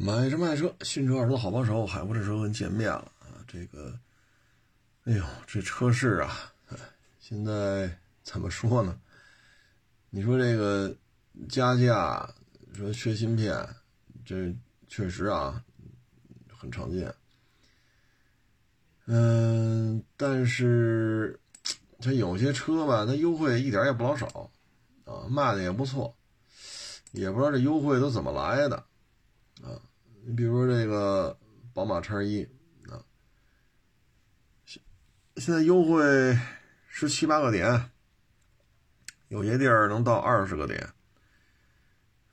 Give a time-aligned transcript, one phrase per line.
[0.00, 3.42] 买车卖车，新车二手好帮手，海阔这车跟见面了啊！
[3.48, 3.98] 这个，
[5.02, 6.52] 哎呦，这车市啊，
[7.18, 8.96] 现在怎么说呢？
[10.10, 10.96] 你说这个
[11.48, 12.32] 加价，
[12.76, 13.68] 说缺芯片，
[14.24, 14.54] 这
[14.86, 15.64] 确实啊，
[16.56, 17.12] 很常见。
[19.06, 21.40] 嗯，但是
[21.98, 24.48] 它有些车吧，它优惠一点也不老少
[25.06, 26.16] 啊，卖的也不错，
[27.10, 28.76] 也不知道这优惠都怎么来的
[29.60, 29.74] 啊。
[30.28, 31.38] 你比如说这个
[31.72, 32.42] 宝马叉一
[32.90, 33.00] 啊，
[34.66, 34.82] 现
[35.36, 36.38] 现在优惠
[36.86, 37.90] 十七八个点，
[39.28, 40.78] 有些地儿能到二十个点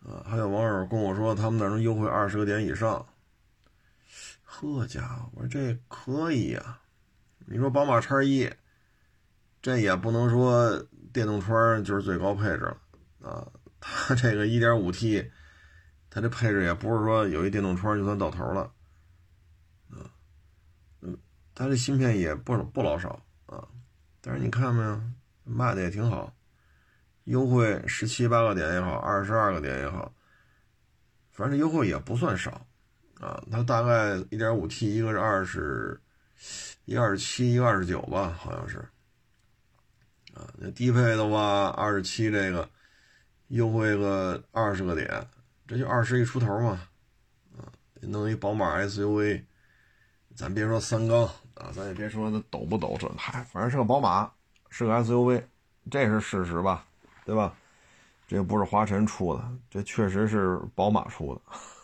[0.02, 0.21] 啊。
[0.30, 3.08] 还有网友跟我说，他们那能优惠二十个点以上。
[4.43, 6.82] 呵家伙，我说这可以呀。
[7.46, 8.52] 你说宝马叉一，
[9.62, 12.77] 这也不能说电动窗就是最高配置了
[13.21, 13.48] 啊。
[13.80, 15.32] 它这个一点五 T。
[16.16, 18.62] 它这配置也不是说有一电动窗就算到头了，
[19.90, 20.08] 啊，
[21.02, 21.18] 嗯，
[21.54, 23.68] 它这芯片也不不老少啊，
[24.22, 25.02] 但是你看没有，
[25.44, 26.34] 卖的也挺好，
[27.26, 30.10] 优惠十七八个点也好，二十二个点也好，
[31.34, 32.66] 反正优惠也不算少，
[33.20, 36.00] 啊，它大概一点五 T 一个是二十，
[36.85, 38.77] 一二十七，一个二十九吧，好像是，
[40.34, 42.70] 啊，那低配的话二十七这个，
[43.50, 45.27] 优惠个二十个点。
[45.68, 46.88] 这就二十一出头嘛，
[47.58, 47.66] 啊，
[48.02, 49.44] 弄一宝马 SUV，
[50.35, 51.24] 咱别说三缸
[51.55, 54.32] 啊，咱也别说它抖不抖，这嗨，反正是个宝马，
[54.70, 55.41] 是个 SUV，
[55.90, 56.85] 这是事实吧，
[57.26, 57.55] 对吧？
[58.27, 61.34] 这又不是华晨出的，这确实是宝马出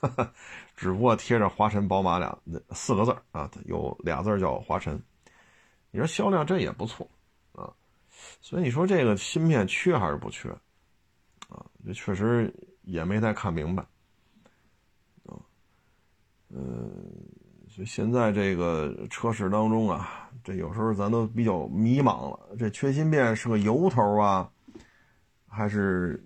[0.02, 0.32] 的，
[0.78, 2.38] 只不过贴着华晨宝马俩
[2.72, 5.02] 四个字啊，有俩字叫华晨。
[5.90, 7.10] 你说销量这也不错
[7.54, 7.74] 啊，
[8.42, 10.50] 所以你说这个芯片缺还是不缺
[11.50, 11.66] 啊？
[11.84, 12.54] 这确实。
[12.84, 13.84] 也没太看明白，
[15.26, 15.38] 啊，
[16.50, 16.92] 嗯，
[17.70, 22.56] 所以现在这个车市当中啊，这有时候咱都比较迷茫了。
[22.58, 24.52] 这缺芯片是个由头啊，
[25.48, 26.22] 还是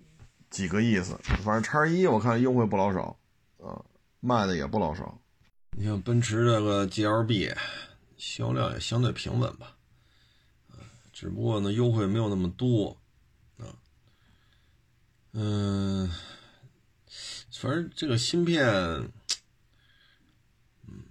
[0.50, 1.14] 几个意思？
[1.44, 3.16] 反正叉一我看优惠不老少，
[3.62, 3.84] 啊，
[4.20, 5.20] 卖的也不老少。
[5.72, 7.54] 你像奔驰这个 GLB，
[8.16, 9.76] 销量也相对平稳吧，
[10.70, 10.80] 啊，
[11.12, 12.96] 只不过呢优惠没有那么多，
[13.58, 13.68] 啊，
[15.32, 16.10] 嗯。
[17.58, 18.66] 反正这个芯片，
[20.86, 21.02] 嗯，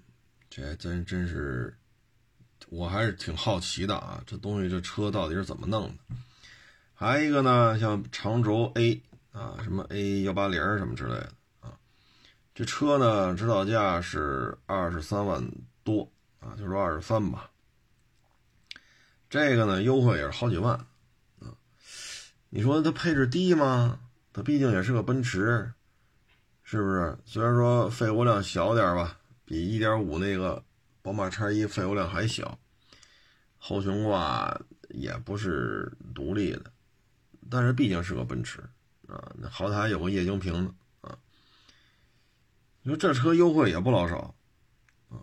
[0.50, 1.76] 这还真真是，
[2.70, 4.24] 我还是挺好奇的啊。
[4.28, 6.16] 这东西这车到底是怎么弄的？
[6.94, 9.02] 还有一个呢，像长轴 A
[9.32, 11.74] 啊，什么 A 幺八零什么之类的啊，
[12.54, 15.44] 这车呢，指导价是二十三万
[15.84, 17.50] 多啊，就说二十三吧。
[19.30, 20.76] 这个呢，优惠也是好几万
[21.40, 21.52] 啊。
[22.50, 24.00] 你说它配置低吗？
[24.32, 25.74] 它毕竟也是个奔驰。
[26.68, 27.16] 是不是？
[27.26, 30.62] 虽然说废油量小点吧，比1.5那个
[31.04, 32.58] 宝马叉一废油量还小，
[33.60, 34.60] 后悬挂
[34.90, 36.64] 也不是独立的，
[37.52, 38.60] 但是毕竟是个奔驰
[39.08, 41.16] 啊，那好歹有个液晶屏呢啊。
[42.82, 44.34] 你说这车优惠也不老少
[45.10, 45.22] 啊，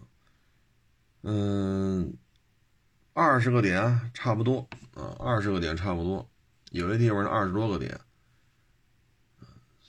[1.23, 2.17] 嗯，
[3.15, 6.31] 二十个点差不多啊，二十个点差不多，
[6.71, 8.01] 有些地方是二十多个点。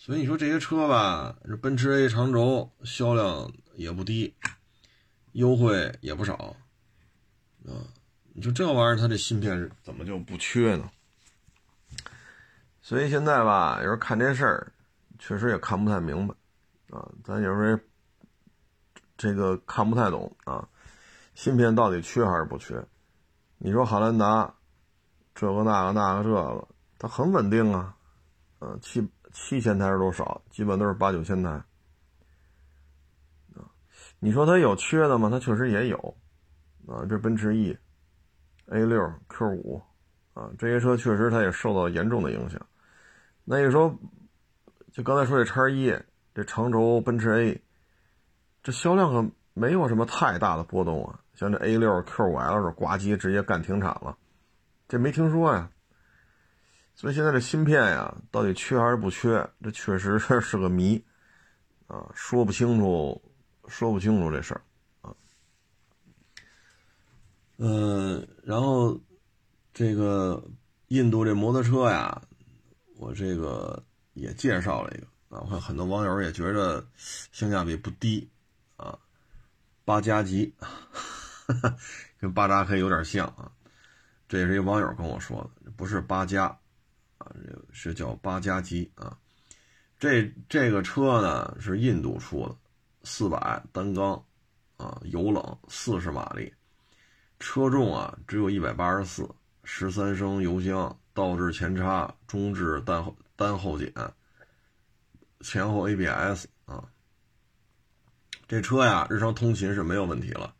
[0.06, 4.36] 所以你说这些车吧，这奔驰 A 长轴销量也不低，
[5.32, 6.58] 优惠也不少，
[7.66, 7.72] 啊，
[8.34, 10.92] 你说这玩意儿它这芯片怎么就不缺呢？
[12.82, 14.74] 所以现在吧，有时候看这事儿，
[15.20, 16.36] 确实也看不太明白，
[16.90, 17.80] 啊，咱有时候
[19.16, 20.68] 这个看不太懂啊，
[21.34, 22.86] 芯片到底缺还是不缺？
[23.58, 24.54] 你说汉兰达，
[25.34, 26.68] 这个那个那个这个，
[27.00, 27.96] 它很稳定啊，
[28.60, 29.08] 啊，七。
[29.34, 30.42] 七千台是多少？
[30.52, 31.50] 基本都是八九千台，
[33.56, 33.66] 啊，
[34.20, 35.30] 你说它有缺的吗？
[35.30, 36.16] 它确实也有，
[36.88, 37.76] 啊，这奔驰 E、
[38.68, 39.82] A 六、Q 五，
[40.36, 42.62] 啊，这些车确实它也受到严重的影响。
[43.44, 43.98] 那你说，
[44.92, 45.92] 就刚才说这叉一，
[46.36, 47.62] 这长轴奔驰 A，
[48.62, 51.20] 这销量可没有什么太大的波动啊。
[51.34, 54.16] 像这 A 六、Q 五 L 是呱唧直接干停产了，
[54.88, 55.72] 这没听说呀。
[56.96, 59.50] 所以现在这芯片呀，到底缺还是不缺？
[59.62, 61.04] 这确实是个谜，
[61.88, 63.22] 啊，说不清楚，
[63.68, 64.62] 说不清楚这事儿，
[65.02, 65.14] 啊，
[67.58, 68.98] 嗯，然后
[69.74, 70.42] 这个
[70.90, 72.22] 印度这摩托车呀，
[72.98, 78.30] 我这个也介绍了一个啊，我看很多网友也觉得性价比不低，
[78.78, 78.98] 啊，
[79.84, 80.54] 八加级，
[82.22, 83.52] 跟巴扎黑有点像啊，
[84.30, 86.56] 这也是一网友跟我说的，不是八加。
[87.72, 89.18] 是叫八加级啊，
[90.00, 92.56] 这这个车呢是印度出的
[93.04, 94.24] 四百单缸，
[94.78, 96.54] 啊，油冷，四十马力，
[97.40, 99.30] 车重啊只有一百八十四，
[99.64, 103.92] 十三升油箱，倒置前叉，中置单后单后减，
[105.42, 106.88] 前后 ABS 啊，
[108.48, 110.56] 这车呀，日常通勤是没有问题了，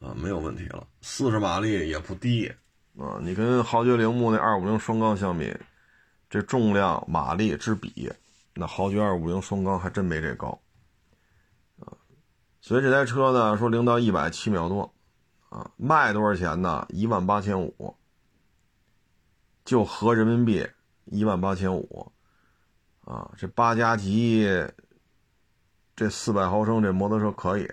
[0.00, 2.52] 啊，没有问题了，四十马力也不低，
[2.98, 5.56] 啊，你跟豪爵铃木那二五零双缸相比，
[6.28, 8.12] 这重量马力之比。
[8.54, 10.60] 那豪爵二五零双缸还真没这高，
[11.80, 11.88] 啊，
[12.60, 14.94] 所以这台车呢，说零到一百七秒多，
[15.48, 16.86] 啊，卖多少钱呢？
[16.90, 17.96] 一万八千五，
[19.64, 20.68] 就合人民币
[21.06, 22.12] 一万八千五，
[23.06, 24.46] 啊，这八加级，
[25.96, 27.66] 这四百毫升这摩托车可以，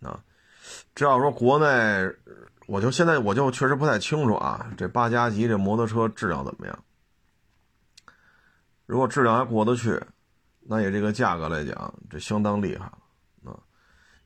[0.00, 0.20] 啊，
[0.92, 1.66] 这要说国内，
[2.66, 6.84] 我就现在我就确实不太清楚啊，这八加级这摩托车质量怎么样？
[8.86, 10.00] 如果质量还过得去。
[10.68, 13.54] 那以这个价格来讲，这相当厉害了啊！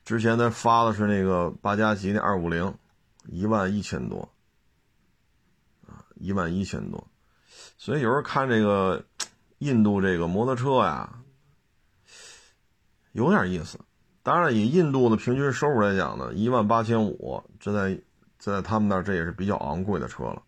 [0.07, 2.75] 之前他发的是那个八加级那二五零，
[3.27, 4.27] 一万一千多
[5.87, 7.07] 啊，一万一千多。
[7.77, 9.05] 所以有时候看这个
[9.59, 11.21] 印度这个摩托车呀，
[13.13, 13.79] 有点意思。
[14.23, 18.01] 当然，以印度的平均收入来讲呢，一万八千五，这在
[18.41, 20.43] 在他们那儿这也是比较昂贵的车了。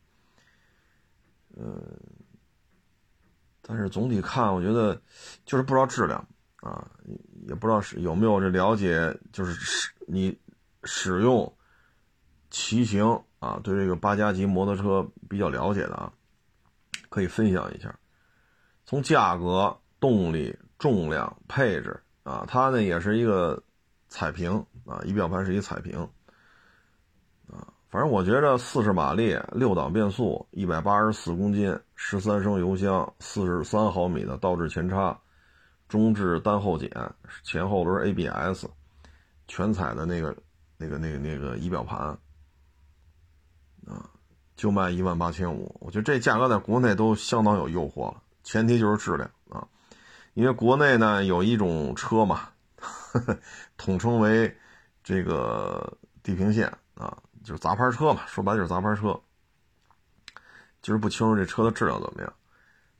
[1.56, 1.80] 嗯。
[3.64, 5.00] 但是总体看，我觉得
[5.44, 6.26] 就是不知道质量
[6.62, 6.84] 啊，
[7.46, 10.36] 也不知道是有没有这了解，就是使你
[10.82, 11.56] 使用
[12.50, 16.12] 骑行啊，对这个八加级摩托车比较了解的啊，
[17.08, 17.96] 可以分享一下。
[18.84, 23.62] 从价格、动力、重量、配置啊，它呢也是一个
[24.08, 26.10] 彩屏啊，仪表盘是一彩屏，
[27.92, 31.78] 反正我觉着四十马力、六档变速、一百八十四公斤。
[31.94, 35.16] 十三升油箱，四十三毫米的倒置前叉，
[35.88, 36.90] 中置单后减，
[37.44, 38.64] 前后轮 ABS，
[39.46, 40.34] 全彩的那个、
[40.78, 41.98] 那个、那个、那个仪表盘，
[43.86, 44.08] 啊，
[44.56, 45.76] 就卖一万八千五。
[45.78, 49.68] 我觉得这价格在国内都相当有诱惑了，前提就是质量啊，
[50.32, 52.48] 因为国内呢有一种车嘛，
[52.80, 53.38] 呵 呵
[53.76, 54.56] 统称为
[55.04, 59.20] 这个地平线啊，就是杂牌车嘛，说白就是杂牌车。
[60.80, 62.32] 就是不清楚这车的质量怎么样，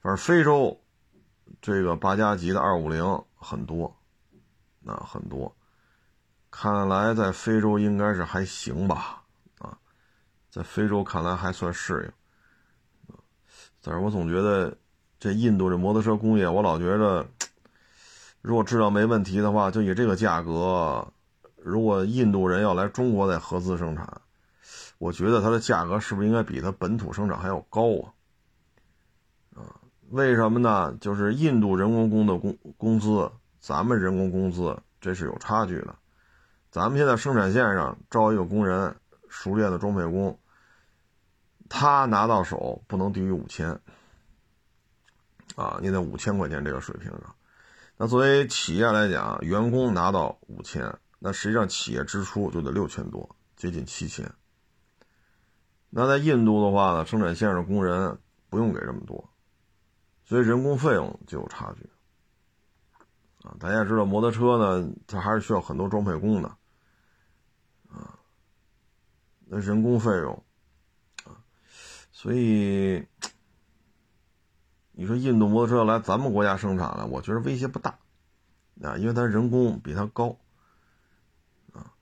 [0.01, 0.81] 反正非洲
[1.61, 3.05] 这个八加级的二五零
[3.35, 3.93] 很多，
[4.79, 5.53] 那很多，
[6.49, 9.25] 看来在非洲应该是还行吧，
[9.59, 9.77] 啊，
[10.49, 12.15] 在非洲看来还算适
[13.09, 13.17] 应，
[13.83, 14.79] 但是我总觉得
[15.19, 17.27] 这印度这摩托车工业，我老觉得，
[18.43, 21.05] 如果质量没问题的话，就以这个价格，
[21.57, 24.21] 如果印度人要来中国再合资生产。
[25.03, 28.15] 我觉得它的价格是不是应该比它本土生产还要高啊？
[29.57, 29.75] 啊，
[30.11, 30.97] 为什么呢？
[31.01, 33.29] 就是印度人工工的工工资，
[33.59, 35.97] 咱们人工工资这是有差距的。
[36.71, 38.95] 咱们现在生产线上招一个工人，
[39.29, 40.39] 熟练的装配工，
[41.69, 43.77] 他拿到手不能低于五千，
[45.57, 47.35] 啊，你在五千块钱这个水平上。
[47.97, 54.33] 那作为企业来讲，员工拿到五千，那实际上企业支出就得六千多，接近七千。
[55.95, 58.19] 那在印度的话呢，生产线上工人
[58.49, 59.29] 不用给这么多，
[60.25, 61.87] 所以人工费用就有差距。
[63.47, 66.49] 啊，大家知道摩托车呢，它还是需要很多装配工的，
[67.91, 68.19] 啊，
[69.45, 70.43] 那人工费用，
[71.25, 71.37] 啊，
[72.11, 73.07] 所以
[74.93, 77.99] 你说印度摩托车来咱们国家生产了，我觉得威胁不大，
[78.83, 80.39] 啊，因为它人工比它高，
[81.75, 81.93] 啊，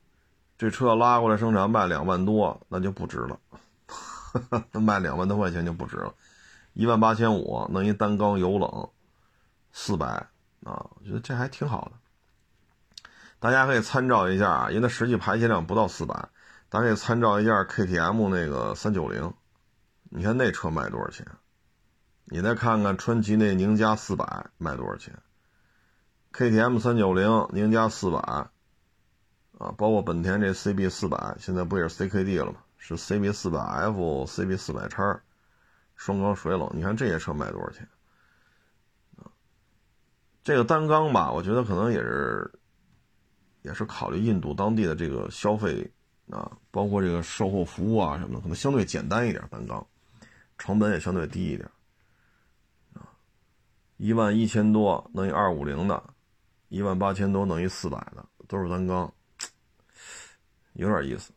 [0.57, 3.41] 这车拉过来生产卖两万多，那就不值了。
[4.73, 6.15] 卖两万多块钱就不值了，
[6.73, 8.91] 一万八千五弄一单缸油冷，
[9.73, 10.07] 四百
[10.65, 11.93] 啊，我觉得这还挺好的。
[13.39, 16.29] 大家可以参照一下啊，因为它实际排气量不到四百，
[16.69, 19.33] 大家可以参照一下 KTM 那个三九零，
[20.11, 21.27] 你看那车卖多少钱？
[22.27, 25.19] 你再看看川崎那宁家四百卖多少钱
[26.33, 28.51] ？KTM 三九零宁家四百啊，
[29.77, 32.59] 包括本田这 CB 四百，现在不也是 CKD 了吗？
[32.83, 35.21] 是 CB 四百 F、CB 四百叉，
[35.95, 36.69] 双缸水冷。
[36.75, 37.87] 你看这些车卖多少钱？
[40.43, 42.51] 这个单缸吧，我觉得可能也是，
[43.61, 45.89] 也是考虑印度当地的这个消费
[46.31, 49.87] 啊，包括这个售后服务啊什么的，可能相对简单一点，单缸
[50.57, 51.71] 成本也相对低一点。
[52.95, 53.13] 啊，
[53.99, 56.03] 一万一千多弄一二五零的，
[56.71, 59.13] 一万八千多弄一四百的，都是单缸，
[60.73, 61.31] 有点意思。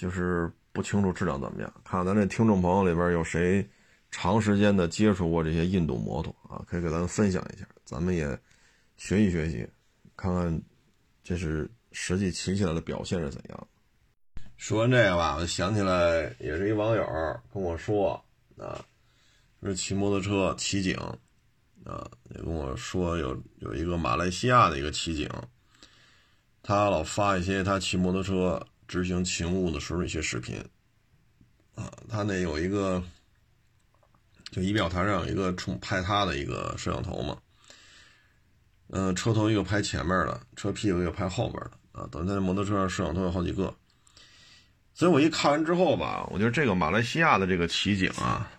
[0.00, 3.68] 就是不清楚质量怎么样，看看咱这听众朋友里边有谁
[4.10, 8.26] 长时间的接触过这些印度摩托啊，可以给咱分享一下，咱们也
[8.96, 9.68] 学习学习，
[10.16, 10.62] 看看
[11.22, 13.68] 这是实际骑起来的表现是怎样。
[14.56, 17.04] 说完这个吧，我就想起来，也是一网友
[17.52, 18.12] 跟我说
[18.56, 18.82] 啊，
[19.60, 20.96] 说骑摩托车骑警
[21.84, 25.28] 啊，也跟我说有有一个马来西亚的一个骑警，
[26.62, 30.60] 他老发一些他骑摩托车执行勤务的时候一些视频
[31.76, 33.00] 啊，他那有一个
[34.50, 37.38] 就仪表台上有一个冲拍他的一个摄像头嘛，
[38.88, 43.72] 嗯，车头一个拍前面的，车屁股一个拍后边的啊，等于他摩托车上摄像头有好几个。
[44.92, 48.50] 所以我一看完之后吧，我觉得这个马来西亚的这个骑警啊，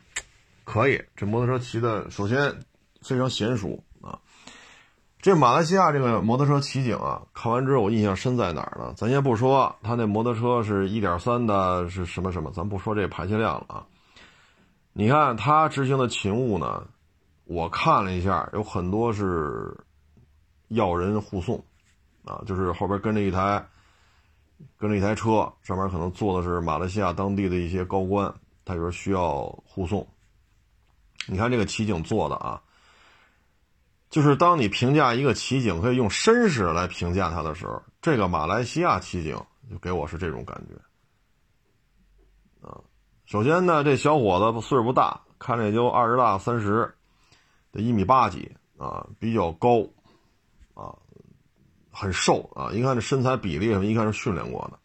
[0.63, 2.57] 可以，这摩托车骑的首先
[3.01, 3.83] 非常娴熟。
[5.21, 8.93] 这马来西亚这个摩托车骑警啊，看完之后我印象深在哪儿呢？
[8.97, 13.85] 咱先不说他那摩托车是一点三的，是什么什么，咱不说这排气量了啊。
[14.93, 16.83] 你看他执行的勤务呢，
[17.45, 19.77] 我看了一下，有很多是
[20.69, 21.63] 要人护送
[22.25, 23.65] 啊，就是后边跟着一台。
[24.77, 28.31] 跟着一台车，上面可能坐的是马来西亚当地的一些高官，
[28.63, 30.07] 他就是需要护送。
[31.25, 32.61] 你看这个骑警做的啊，
[34.11, 39.35] 就是当你评价一个骑警可以用绅士来评价他的时候，这个马来西亚骑警
[39.71, 40.75] 就给我是这种感觉。
[42.67, 42.77] 啊，
[43.25, 46.93] 首先呢，这小伙子岁数不大，看着也就二十大三十，
[47.71, 49.81] 得一米八几啊，比较高，
[50.75, 50.93] 啊。
[51.93, 52.71] 很瘦啊！
[52.71, 54.79] 一看这身材比例什么，一看是训练过的。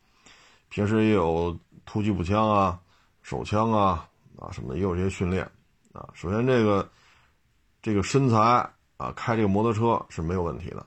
[0.69, 2.81] 平时也有突击步枪啊、
[3.23, 5.49] 手枪啊啊什么的，也有这些训练
[5.93, 6.09] 啊。
[6.15, 6.91] 首先这个
[7.81, 10.85] 这个身材啊，开这个摩托车是没有问题的。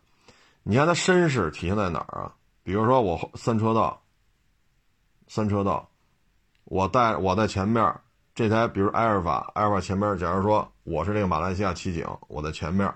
[0.63, 2.33] 你看他绅士体现在哪儿啊？
[2.63, 4.01] 比如说我三车道，
[5.27, 5.89] 三车道，
[6.65, 7.93] 我带我在前面
[8.35, 12.93] 这台，比如埃尔法，埃尔法前面，假如说我是这个马来西亚骑警，我在前面，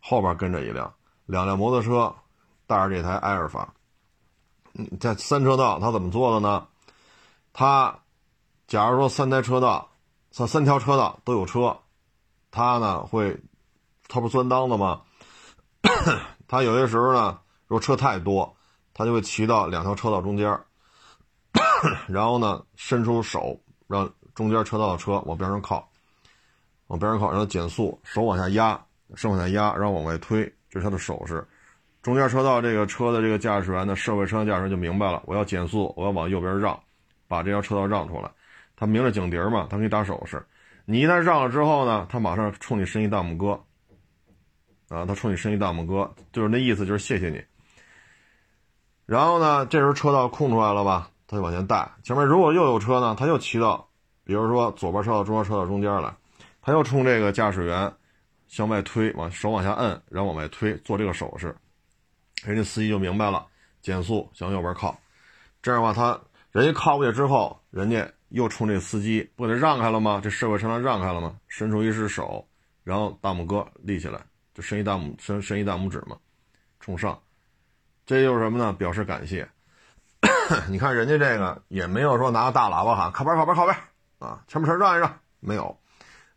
[0.00, 0.92] 后边跟着一辆
[1.26, 2.14] 两辆摩托车。
[2.64, 3.74] 带着这台埃尔法，
[4.98, 6.66] 在三车道，他怎么做的呢？
[7.52, 7.98] 他，
[8.66, 9.90] 假如说三台车道，
[10.30, 11.76] 三三条车道都有车，
[12.50, 13.38] 他呢会，
[14.12, 15.00] 他不钻裆的吗？
[16.46, 18.54] 他有些时候呢，如果车太多，
[18.92, 20.60] 他就会骑到两条车道中间，
[22.06, 25.88] 然后呢伸出手，让中间车道的车往边上靠，
[26.88, 28.78] 往边上靠，让他减速，手往下压，
[29.14, 31.42] 手往下压，然后往外推，这是他的手势。
[32.02, 36.78] 中间车道这个车的这个驾驶员的社会车辆驾驶员就明白了，我要减速，我要往右边让，
[37.26, 38.30] 把这条车道让出来。
[38.76, 40.44] 他明着警笛嘛，他给你打手势。
[40.84, 43.58] 你一旦让了之后呢，他马上冲你伸一大拇哥，
[44.92, 47.42] 啊，他冲你伸一大拇哥，就是那意思，就是谢谢你。
[49.06, 51.90] 然后呢，这时候车道空出来了吧，他就往前带。
[52.02, 53.88] 前面如果又有车呢，他又骑到，
[54.22, 56.14] 比如说左边车道、中间车道中间来，
[56.60, 57.90] 他又冲这个驾驶员
[58.48, 61.56] 向外推，往手往下摁，然后往外推，做这个手势。
[62.44, 63.46] 人家司机就明白了，
[63.80, 64.94] 减速向右边靠，
[65.62, 66.20] 这样的话，他
[66.50, 70.20] 人家靠过去之后，人家又冲这司机，不给他让开了吗？
[70.22, 71.36] 这社会车辆让开了吗？
[71.48, 72.46] 伸出一只手，
[72.84, 74.20] 然后大拇哥立起来，
[74.54, 76.16] 就伸一大拇伸伸一大拇指嘛，
[76.80, 77.20] 冲上，
[78.06, 78.72] 这就是什么呢？
[78.72, 79.48] 表示感谢。
[80.68, 83.76] 你看人家这个也没有说拿个大喇叭喊靠边靠边靠边
[84.18, 85.78] 啊，前面车让一让，没有。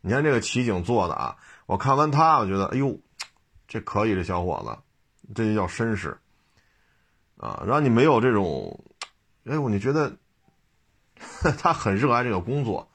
[0.01, 2.99] 你看这个骑警做的啊，我看完他，我觉得哎呦，
[3.67, 4.77] 这可以，这小伙子。
[5.33, 6.15] 这就叫绅士，
[7.37, 8.79] 啊，让你没有这种，
[9.45, 10.15] 哎，我你觉得
[11.57, 12.87] 他很热爱这个工作，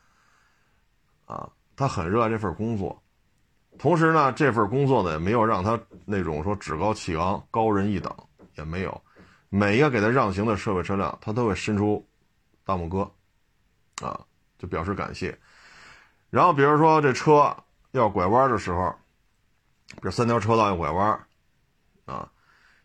[1.26, 2.99] 啊，他很热爱这份工作，
[3.80, 8.14] 同时呢，这份工作呢也没有让他那种说趾高气昂、高人一等，
[8.58, 9.02] 也没有，
[9.48, 12.06] 每一个给他让行的社会车辆，他都会伸出
[12.62, 13.10] 大拇哥，
[14.06, 14.20] 啊，
[14.58, 15.34] 就表示感谢。
[16.28, 17.56] 然后比如说这车
[17.92, 18.94] 要拐弯的时候，
[20.02, 21.18] 这三条车道要拐弯。
[22.04, 22.28] 啊，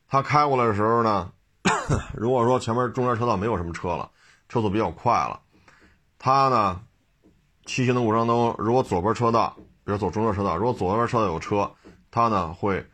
[0.07, 1.29] 他开过来的时候呢，
[2.15, 4.09] 如果说前面中间车道没有什么车了，
[4.47, 5.41] 车速比较快了，
[6.17, 6.79] 他呢，
[7.65, 11.71] 骑行的过程中，如果左边车道，比如走中间车道，如果左边车道有车，
[12.09, 12.85] 它呢会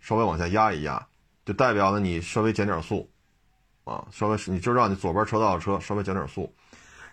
[0.00, 1.06] 稍微往下压一压，
[1.46, 3.08] 就代表呢你稍微减点速，
[3.84, 6.52] 啊，稍微你就让你左边车道的车稍微减点速，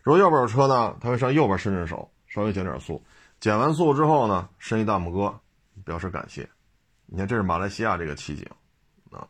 [0.02, 3.04] 如果右边有车呢，他会上右边伸伸手，稍微减点速，
[3.40, 5.40] 减完速之后呢，伸一大拇哥，
[5.86, 6.50] 表示感谢。
[7.06, 8.46] 你看，这是马来西亚这个骑警
[9.12, 9.28] 啊。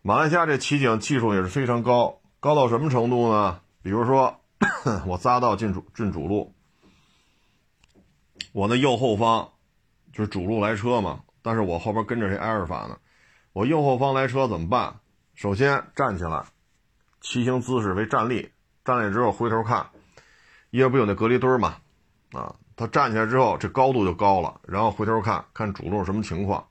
[0.00, 3.60] 马来西亚这骑警技术也是非常高，高到什么程度呢？
[3.82, 4.40] 比如说，
[5.06, 6.54] 我匝道进主进主路，
[8.52, 9.50] 我的右后方
[10.12, 12.98] 就是主路来车嘛，但是我后边跟着这埃尔法呢，
[13.52, 15.00] 我右后方来车怎么办？
[15.34, 16.44] 首先站起来，
[17.20, 18.50] 骑行姿势为站立，
[18.84, 19.90] 站立之后回头看，
[20.70, 21.76] 因为不有那隔离墩嘛，
[22.32, 26.66] 啊，他站起来之后这高度就高了，然后回头看看主路什么情况，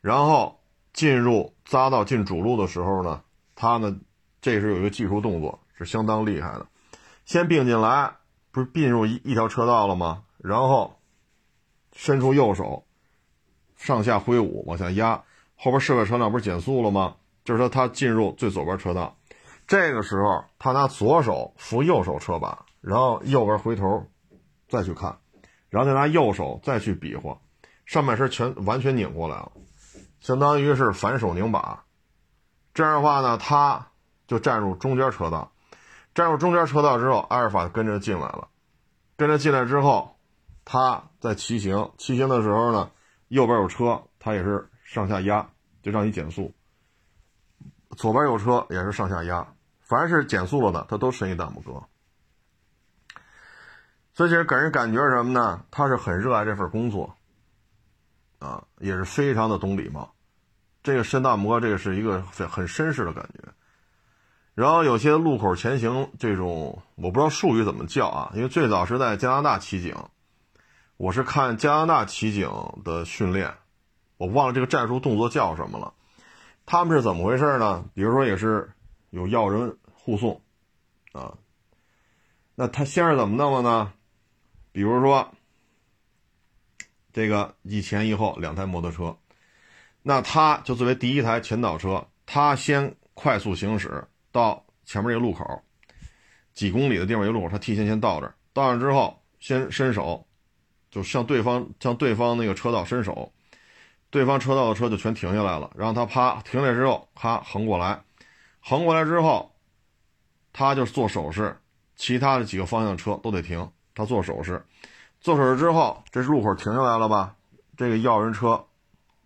[0.00, 0.60] 然后。
[0.94, 3.20] 进入匝道进主路的时候呢，
[3.56, 3.98] 他呢
[4.40, 6.68] 这是有一个技术动作，是相当厉害的。
[7.24, 8.12] 先并进来，
[8.52, 10.22] 不是并入一一条车道了吗？
[10.44, 11.00] 然后
[11.94, 12.84] 伸出右手，
[13.76, 15.24] 上下挥舞往下压，
[15.56, 17.16] 后边设备车辆不是减速了吗？
[17.44, 19.16] 就是说他进入最左边车道，
[19.66, 24.06] 这个时候他拿左手扶右手车把，然后右边回头
[24.68, 25.18] 再去看，
[25.70, 27.38] 然后再拿右手再去比划，
[27.86, 29.52] 上半身全完全拧过来了，
[30.20, 31.84] 相当于是反手拧把。
[32.74, 33.88] 这样的话呢，他
[34.26, 35.52] 就站入中间车道，
[36.14, 38.48] 站入中间车道之后，阿尔法跟着进来了，
[39.16, 40.13] 跟着进来之后，
[40.64, 42.90] 他在骑行，骑行的时候呢，
[43.28, 45.48] 右边有车，他也是上下压，
[45.82, 46.52] 就让你减速。
[47.96, 49.46] 左边有车也是上下压，
[49.80, 51.82] 凡是减速了的，他都伸一大拇哥。
[54.14, 55.64] 所以这给人感觉什么呢？
[55.70, 57.14] 他是很热爱这份工作，
[58.38, 60.14] 啊，也是非常的懂礼貌。
[60.82, 63.52] 这个伸大拇哥，这个是一个很很绅士的感觉。
[64.54, 69.96] 然后有些路口前行这种，我不知道术语怎么叫啊，因为最早是在加拿大骑警，
[71.04, 72.50] 我是看加拿大骑警
[72.82, 73.52] 的训练，
[74.16, 75.92] 我忘了这个战术动作叫什么了。
[76.64, 77.84] 他们是怎么回事呢？
[77.92, 78.72] 比如说，也是
[79.10, 80.40] 有要人护送，
[81.12, 81.36] 啊，
[82.54, 83.92] 那他先是怎么弄的呢？
[84.72, 85.30] 比如说，
[87.12, 89.14] 这个一前一后两台摩托车，
[90.00, 95.62] 那他就作为第一台前导车，他先快速行驶到前面这个路口，
[96.54, 100.26] 几公里的地方一个路口，他提前先到这儿，到那之后先伸手，
[100.94, 103.32] 就向对方向对方那个车道伸手。
[104.10, 108.00] 对方车道的车就全停下来了，然后他啪停下来之后，咔横过来，
[108.60, 109.50] 横过来之后，
[110.52, 111.58] 他就做手势，
[111.96, 114.64] 其他的几个方向的车都得停，他做手势，
[115.20, 117.34] 做手势之后，这是路口停下来了吧？
[117.76, 118.64] 这个要人车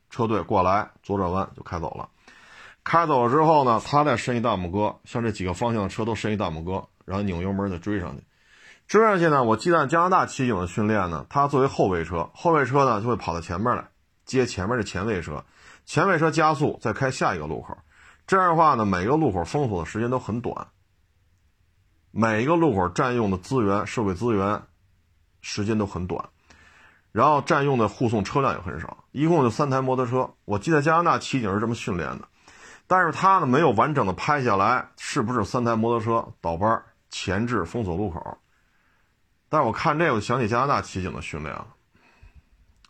[0.08, 2.08] 车队过来，左转弯就开走了，
[2.82, 8.22] 开走了之后呢，他再伸一大拇哥，向这几个方向的车都伸一大拇哥，然后拧油门再追上去，
[8.88, 13.86] 追上去呢，我记得加拿大骑警的训练呢，他作为后备车，后备车呢就会跑到前面来。
[14.24, 15.44] 接前面的前卫车，
[15.84, 17.76] 前卫车加速再开下一个路口，
[18.26, 20.68] 这样的话呢，每个路口封锁的时间都很短，
[22.10, 24.62] 每一个路口占用的资源、设备资源
[25.40, 26.26] 时间都很短，
[27.12, 30.30] 然后占用的护送车辆也很少，一共就三台摩托车。
[30.46, 32.28] 我记得加拿大骑警是这么训练的，
[32.86, 38.38] 但是他呢没有完整的拍下来是不是三台摩托车倒班前置封锁路口，
[39.48, 41.66] 但是我看这个，我想起加拿大骑警的训练了。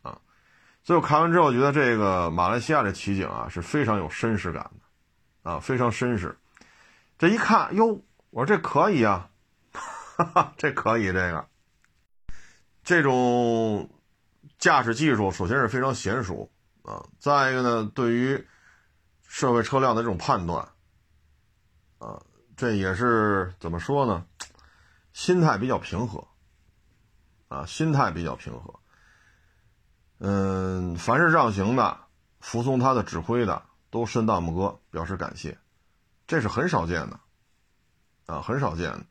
[0.03, 0.21] 啊
[0.83, 4.71] 所以我看完之后，觉得这个马来西亚的骑警啊是非常有绅士感
[5.43, 6.39] 的，啊，非常绅士。
[7.19, 9.29] 这一看，哟，我说这可以啊，
[9.73, 11.47] 哈哈，这可以，这个
[12.83, 13.91] 这种
[14.59, 16.51] 驾驶技术首先是非常娴熟
[16.83, 18.47] 啊，再一个呢，对于
[19.27, 20.67] 社会车辆的这种判断，
[21.99, 22.23] 啊，
[22.57, 24.25] 这也是怎么说呢？
[25.13, 26.27] 心态比较平和，
[27.49, 28.75] 啊，心态比较平和。
[30.21, 31.99] 嗯，凡是让行的、
[32.41, 35.59] 服从他的指挥的，都伸大拇哥表示感谢，
[36.27, 37.21] 这是很少见的，
[38.27, 39.07] 啊，很少见的。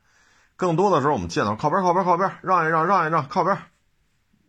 [0.56, 3.58] 更多的时候，我们见到靠边、靠边、靠边，让一让、让一让、靠边，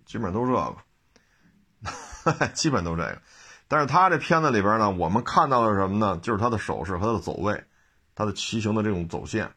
[0.05, 3.22] 基本都这个， 基本都这个。
[3.68, 6.18] 但是他这片子里边呢，我们看到的什么呢？
[6.18, 7.64] 就是他的手势和他的走位，
[8.14, 9.55] 他的骑行的这种走线，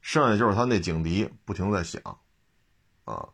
[0.00, 2.00] 剩下就是他那警笛不停在响，
[3.04, 3.28] 啊。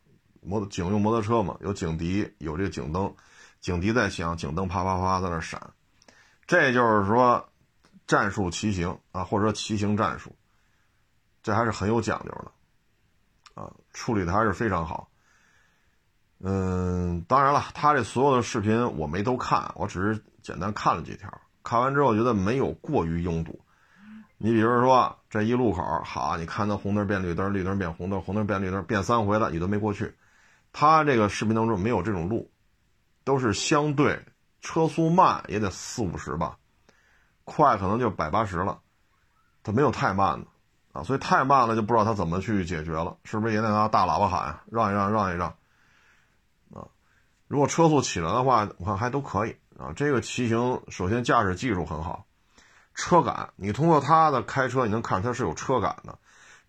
[0.45, 3.13] 摩托警用摩托车嘛，有警笛，有这个警灯，
[3.59, 5.71] 警笛在响，警灯啪啪啪在那闪，
[6.47, 7.49] 这就是说
[8.07, 10.35] 战术骑行啊，或者说骑行战术，
[11.41, 15.09] 这还是很有讲究的啊，处理的还是非常好。
[16.39, 21.31] 嗯，当然了，他这所有的视频我没都看，我只是简单看了几条，
[21.63, 23.61] 看完之后觉得没有过于拥堵。
[24.37, 30.13] 你比如说这一路口，好，你看那红灯变绿灯，绿灯变红灯，红灯变绿灯，变三回了，你都没过去。
[30.73, 32.51] 他这个视频当中没有这种路，
[33.23, 34.25] 都是相对
[34.59, 36.57] 车速慢也得四五十吧，
[37.43, 38.81] 快可能就百八十了，
[39.61, 40.47] 他没有太慢的
[40.93, 45.49] 啊，所以太慢了就不知道他怎么去解决了，是不是也得拿大喇叭喊让一让让一让
[46.73, 46.87] 啊？
[47.47, 49.93] 如果车速起来的话，我看还都可以啊。
[49.95, 52.25] 这个骑行首先驾驶技术很好，
[52.95, 56.17] 车感你通过他的开车你能看出他是有车感的，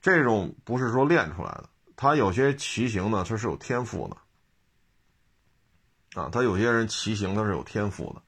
[0.03, 1.65] 这种不是说练出来的。
[1.97, 4.17] 他有些骑行呢，他是有天赋的，
[6.21, 8.23] 啊，他有些人骑行他是有天赋的，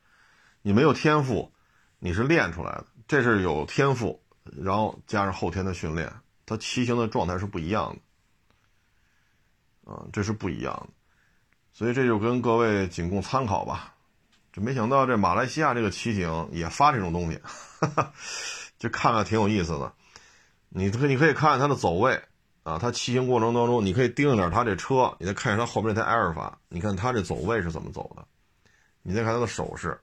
[0.62, 1.52] 你没有天赋，
[1.98, 6.12] 你是练出来的，这是有天赋，然后加上后天的训练，
[6.46, 7.96] 他骑行的状态是不一样
[9.85, 10.88] 的，啊，这是不一样的，
[11.72, 13.94] 所以这就跟各位仅供参考吧，
[14.52, 17.40] 就没想到这马来西亚这个骑警也发这种东西，
[18.79, 19.92] 就看看挺有意思的。
[20.68, 22.22] 你可你可以看看他的走位。
[22.66, 28.26] 啊，他骑行过程当中，你可以盯着点他这车，你再看一下他后面这台埃尔法，你看他这走位是怎么走的，
[29.02, 29.96] 你再看他的手势。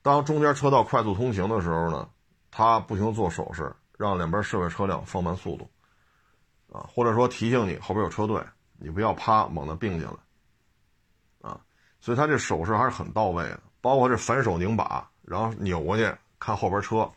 [0.00, 2.08] 当中间车道快速通行的时候呢，
[2.52, 5.68] 他不停的做手势，让两边设备车辆放慢速度，
[6.72, 8.40] 啊，或者说提醒你后边有车队，
[8.78, 11.60] 你不要啪猛地并进来，啊，
[12.00, 17.10] 所以他这手势还是很到位的，包括这反手拧把，然后扭过去看后边车，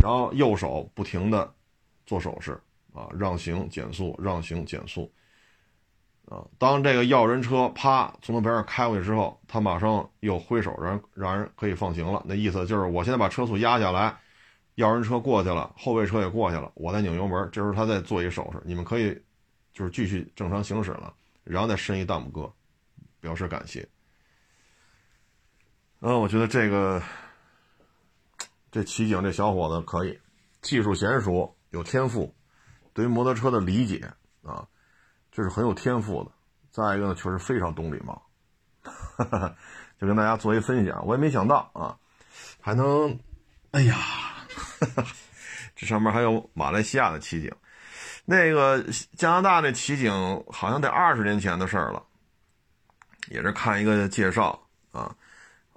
[0.00, 1.52] 然后右手不停的
[2.06, 2.60] 做手势，
[2.98, 5.12] 啊，让行减速，让行减速。
[6.24, 12.22] 啊，当这个要人车啪从他边上开过去之后，他马上又挥手让让人可以放行了。
[12.26, 14.14] 那意思就是我现在把车速压下来，
[14.74, 19.18] 要人车过去了，后备车也过去了，我再拧油门，这时候他再做一手势，你们可以
[19.72, 22.52] 就是继续正常行驶了，然后再伸一大拇哥，
[23.20, 23.88] 表示感谢。
[26.00, 27.02] 嗯，我觉得这个
[28.70, 30.18] 这骑警这小伙子可以，
[30.60, 32.34] 技术娴熟，有天赋，
[32.98, 34.66] 对于摩托车的理解啊。
[35.30, 36.32] 这是很有天赋的，
[36.72, 38.20] 再一个呢，确实非常懂礼貌，
[40.00, 41.06] 就跟大家做一分享。
[41.06, 41.96] 我也没想到啊，
[42.60, 43.16] 还能，
[43.70, 43.96] 哎呀，
[45.76, 47.54] 这上面还有马来西亚的骑警，
[48.24, 48.84] 那个
[49.16, 50.10] 加拿大那骑警
[50.50, 52.02] 好像得二十年前的事儿了，
[53.28, 55.14] 也是看一个介绍啊，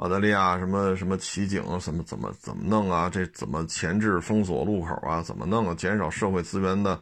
[0.01, 6.99] 澳大利亚什么什么骑警怎么怎么怎么弄啊，这怎么前置封锁路口啊，怎么弄啊，减少社会资源的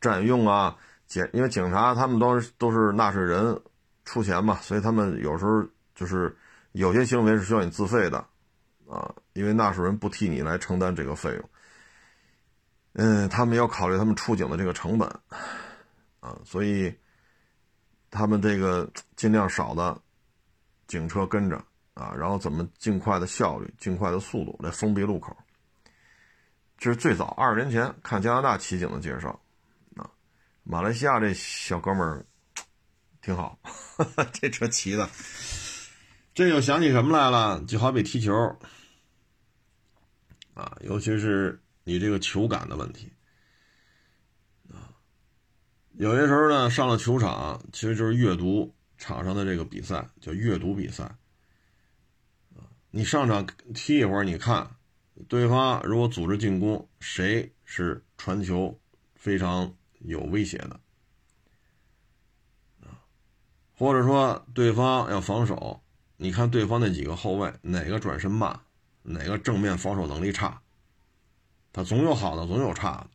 [0.00, 0.76] 占用啊。
[1.08, 3.60] 减，因为警察他们都是都是纳税人
[4.04, 5.60] 出钱嘛，所以他们有时候
[5.92, 6.32] 就是
[6.70, 8.24] 有些行为是需要你自费的，
[8.88, 11.50] 啊，因为纳税人不替你来承担这个费用。
[12.92, 15.08] 嗯，他们要考虑他们出警的这个成本，
[16.20, 16.94] 啊，所以
[18.08, 20.00] 他们这个尽量少的
[20.86, 21.60] 警车跟着
[21.94, 25.36] 啊，然后怎么尽快的效率、尽快的速度来封闭路口。
[26.78, 29.28] 这是最早二十年前看加拿大骑警的介绍。
[29.96, 30.10] 啊
[30.62, 32.24] 马来西亚这小哥们儿
[33.20, 33.58] 挺好，
[34.32, 35.08] 这车骑的，
[36.32, 37.62] 这又想起什么来了？
[37.64, 38.32] 就好比踢球
[40.54, 43.10] 啊，尤其是你这个球感的问题
[44.68, 44.94] 啊。
[45.94, 51.10] 有些时候呢，上了球场，其实就是阅读场上的这个比赛，叫阅读比赛。
[52.90, 54.70] 你上场踢一会儿，你看
[55.28, 58.78] 对方如果组织进攻，谁是传球
[59.14, 59.74] 非常。
[60.06, 60.80] 有威胁的
[62.80, 63.04] 啊，
[63.76, 65.82] 或者说对方要防守，
[66.16, 68.58] 你看对方那几个后卫哪个转身慢，
[69.02, 70.62] 哪个正面防守能力差，
[71.70, 73.10] 他总有好的，总有差的，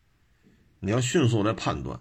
[0.79, 1.99] 你要迅速来判断。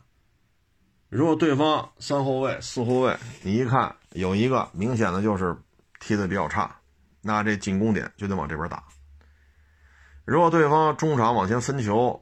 [1.09, 5.57] 如果对方三后卫、四后卫，你一看有一个明显的就是
[5.99, 6.79] 踢的比较差，
[7.25, 8.85] 那这进攻点就得往这边打。
[10.25, 12.21] 如果对方中场往前分球。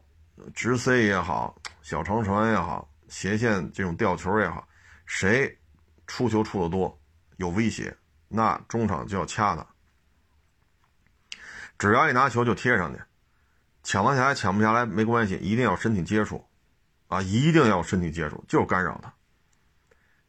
[0.55, 4.67] 直塞也好，小长传也好，斜线这种吊球也好，
[5.05, 5.57] 谁
[6.07, 6.99] 出球出的多，
[7.37, 7.97] 有威胁，
[8.29, 9.65] 那中场就要掐他。
[11.79, 13.01] 只要一拿球就贴上去，
[13.85, 16.45] 抢得下来抢不下来没关系，一定要身体接触，
[17.09, 19.13] 啊，一定要身体接触，就是干扰他。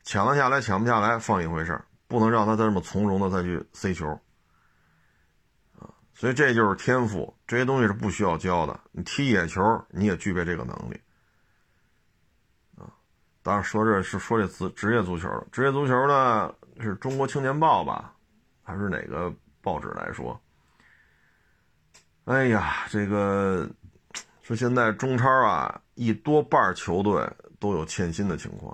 [0.04, 4.20] 抢得下来抢不下来放一回事，不能让他再这么从容的再去塞球。
[6.24, 8.80] 所以这就是天赋，这些东西是不需要教的。
[8.94, 10.98] 你踢野球，你也具备这个能力
[12.78, 12.88] 啊。
[13.42, 18.16] 当然说这是说这职职业足球了，职业足球呢是中国青年报吧，
[18.64, 20.42] 还是哪个报纸来说？
[22.24, 23.70] 哎呀，这个
[24.44, 28.74] 说现在中超啊，一多半球队都有欠薪的情况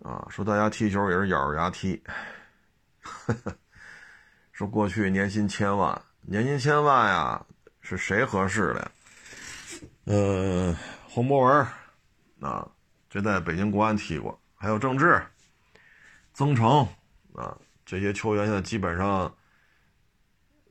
[0.00, 0.26] 啊。
[0.28, 2.02] 说大家踢球也是咬着牙踢，
[4.50, 6.02] 说过去年薪千万。
[6.28, 7.46] 年薪千万呀，
[7.80, 8.90] 是谁合适的？
[10.06, 10.76] 呃，
[11.08, 11.64] 洪博文，
[12.40, 12.68] 啊，
[13.08, 15.24] 这在北京国安踢过，还有郑智、
[16.34, 16.80] 曾诚，
[17.32, 19.32] 啊，这些球员现在基本上，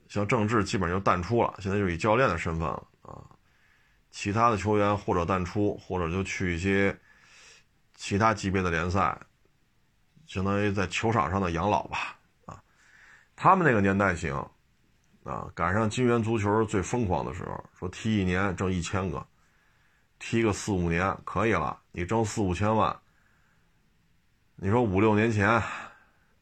[0.09, 3.23] 像郑智基本就淡出了，现在就以教练的身份了啊。
[4.11, 6.93] 其他的球员或者淡出，或者就去一些
[7.95, 9.17] 其他级别的联赛，
[10.27, 12.61] 相当于在球场上的养老吧，啊，
[13.37, 14.45] 他们那个年代行。
[15.25, 19.25] 啊，赶上金元足球最疯狂的时候，说踢一年挣一千个，
[20.19, 22.95] 踢个四五年可以了，你挣四五千万。
[24.55, 25.59] 你说五六年前，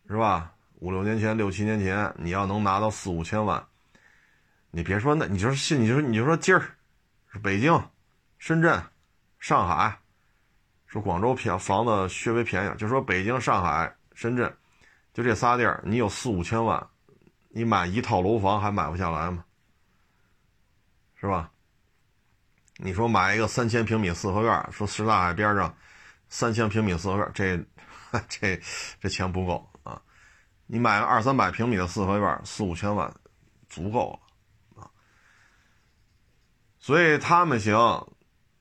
[0.09, 0.51] 是吧？
[0.79, 3.65] 五六年前、六七年前，你要能拿到四五千万，
[4.69, 6.75] 你别说那，你就信，你就你就说今儿，
[7.41, 7.81] 北京、
[8.37, 8.83] 深圳、
[9.39, 9.97] 上海，
[10.87, 14.53] 说广州便房子稍微便宜，就说北京、上海、深圳，
[15.13, 16.85] 就这仨地儿，你有四五千万。
[17.55, 19.45] 你买一套楼房还买不下来吗？
[21.15, 21.51] 是吧？
[22.77, 25.73] 你说买一个三千平米四合院，说什刹海边上
[26.29, 27.63] 三千平米四合院，这
[28.27, 28.59] 这
[28.99, 30.01] 这钱不够啊！
[30.65, 33.13] 你买个二三百平米的四合院，四五千万
[33.69, 34.19] 足够
[34.75, 34.89] 了啊！
[36.79, 37.77] 所以他们行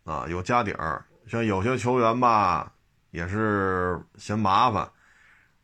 [0.05, 1.05] 啊，有家底儿。
[1.27, 2.71] 像有些球员吧，
[3.11, 4.89] 也是嫌麻烦。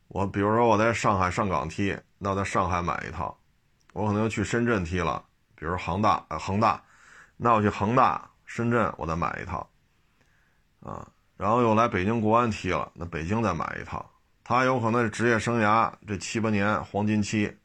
[0.06, 3.32] 我比如说我在上海上港踢，那我在上海买一套；
[3.92, 6.82] 我可能要去深圳踢了，比如恒大，呃恒大，
[7.36, 9.68] 那我去恒大、深圳，我再买一套，
[10.80, 14.10] 啊，然后又来北京国安踢了，那北京再买一套。
[14.42, 17.56] 他有可能是职业生涯这七八年黄金期，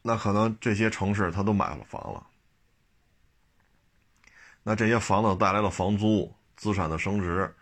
[0.00, 2.26] 那可能这些城市他都买了房了，
[4.62, 7.54] 那这些房子带来了房租、资产的升值，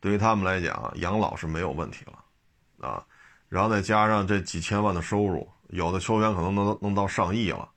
[0.00, 2.88] 对于他们来讲，养老是没有问题了。
[2.88, 3.06] 啊，
[3.48, 7.68] 然后再加上这几千万的收入，有的球员可能能能到上亿了。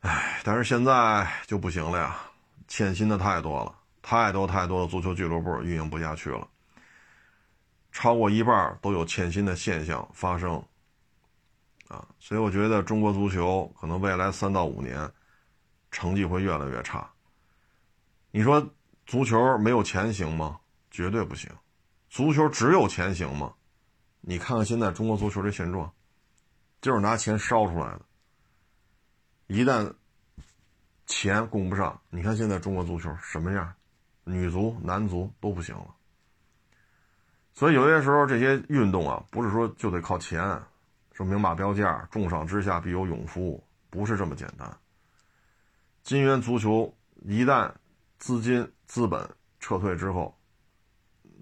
[0.00, 2.16] 哎，但是现在就不行了呀，
[2.66, 6.48] 欠薪的太多了，太多太多的足球俱乐部运营不下去了，
[7.92, 10.62] 超过一半都有欠薪的现象发生。
[11.86, 15.08] 啊，所以我觉得中国足球可能未来三到五年
[15.90, 17.08] 成绩会越来越差。
[18.30, 18.66] 你说
[19.06, 20.58] 足球没有钱行吗？
[20.90, 21.50] 绝对不行。
[22.08, 23.52] 足球只有钱行吗？
[24.24, 25.92] 你看看现在中国足球的现状，
[26.80, 28.00] 就是拿钱烧出来的。
[29.48, 29.92] 一旦
[31.06, 33.74] 钱供不上，你看现在中国足球什么样？
[34.24, 35.94] 女足、男足都不行了。
[37.52, 40.40] 所以有些时候这些运动啊，不是说就得靠钱，
[41.12, 44.74] 说明码标价，重赏之下必有勇夫，不是这么简单。
[46.02, 47.72] 金元足球一旦
[48.18, 50.34] 资金资本撤退之后。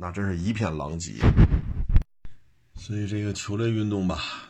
[0.02, 1.12] 那真是一片狼藉，
[2.82, 4.48] 所以这个球类运动吧，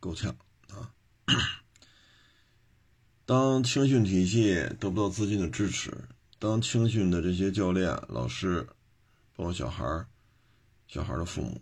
[0.00, 0.34] 够呛
[0.70, 0.90] 啊。
[3.26, 8.66] 当青训体系得不到资金的支持，当青训的这些教练、老师，
[9.36, 10.08] 包括小孩儿、
[10.86, 11.60] 小孩的父母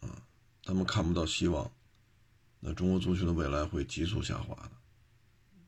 [0.00, 0.22] 啊，
[0.62, 1.68] 他们看不到希望，
[2.60, 4.70] 那中国足球的未来会急速下滑的，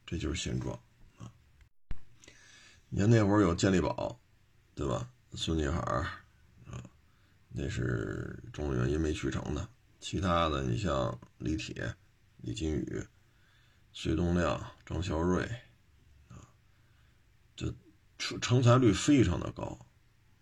[0.06, 0.78] 这就是现状
[1.18, 1.28] 啊。
[2.90, 4.20] 你看那会儿有健力宝，
[4.76, 5.10] 对吧？
[5.34, 6.23] 孙继海。
[7.56, 9.68] 那是中原因没去成的，
[10.00, 11.94] 其他的你像李铁、
[12.38, 13.06] 李金羽、
[13.92, 15.44] 隋东亮、张孝瑞，
[16.26, 16.50] 啊，
[17.54, 17.72] 这
[18.18, 19.86] 成成才率非常的高，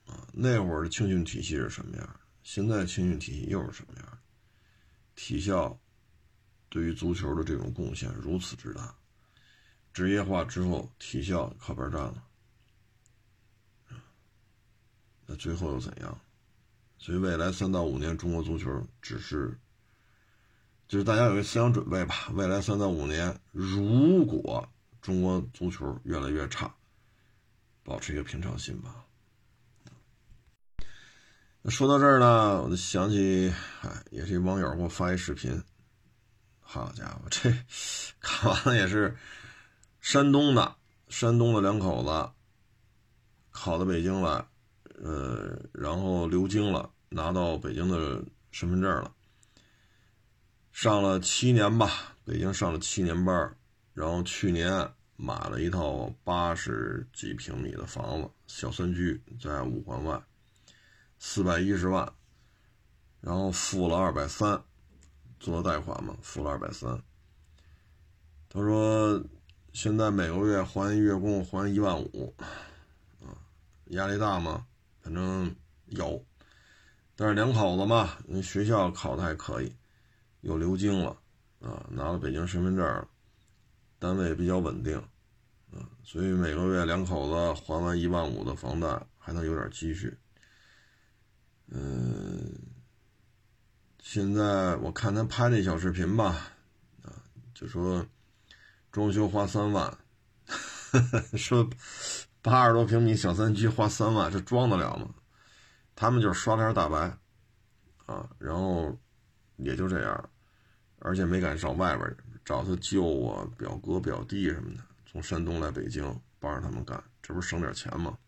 [0.07, 2.21] 啊，那会儿的青训体系是什么样？
[2.43, 4.19] 现在青训体系又是什么样？
[5.15, 5.79] 体校
[6.71, 8.97] 对于足球的这种贡献如此之大，
[9.93, 12.25] 职业化之后，体校靠边站了，
[15.27, 16.19] 那最后又怎样？
[17.03, 19.59] 所以未来三到五年，中国足球只是，
[20.87, 22.29] 就是大家有个思想准备吧。
[22.35, 24.69] 未来三到五年，如果
[25.01, 26.73] 中国足球越来越差，
[27.83, 29.05] 保持一个平常心吧。
[31.65, 35.61] 说到这儿呢，我就想起，哎，也是一网友给我发一视频，
[36.61, 37.53] 好家伙，这
[38.21, 39.19] 看完了也是
[40.01, 40.77] 山东的，
[41.09, 42.31] 山东的两口子
[43.51, 44.47] 考到北京来。
[45.05, 49.13] 呃，然后留京了，拿到北京的身份证了，
[50.71, 53.57] 上了七年吧，北京上了七年班，
[53.95, 60.23] 然后去年买了一套八十几平米的房子，小三居在五环外，
[61.19, 62.13] 四百一十万，
[63.21, 64.63] 然后付了二百三，
[65.41, 67.03] 做贷款嘛，付了二百三。
[68.49, 69.21] 他说
[69.73, 72.33] 现在每个月还月供还一万五，
[73.21, 73.35] 啊，
[73.87, 74.65] 压力大吗？
[75.03, 75.53] 反正
[75.87, 76.25] 有，
[77.17, 79.75] 但是两口子嘛，学校考的还可以，
[80.43, 81.11] 又留京了，
[81.61, 83.09] 啊，拿了北京身份证，
[83.99, 84.97] 单位比较稳定，
[85.73, 90.17] 啊，所以每个月两口子还完一万五的房贷，还能有点积蓄。
[91.67, 92.55] 嗯，
[94.01, 96.53] 现在我看他拍那小视频吧，
[97.03, 97.11] 啊，
[97.53, 98.07] 就说
[98.93, 99.99] 装修花三万，
[101.37, 101.69] 说。
[102.43, 105.15] 八十多平米小三居花三万，这装得了吗？
[105.95, 107.17] 他们就是刷点大白，
[108.07, 108.99] 啊，然后
[109.59, 110.31] 也就这样，
[110.99, 118.19] 而且没敢找外边找他舅啊、表哥、表弟什么的，从山东来北京帮着他们干，这不是省点钱吗？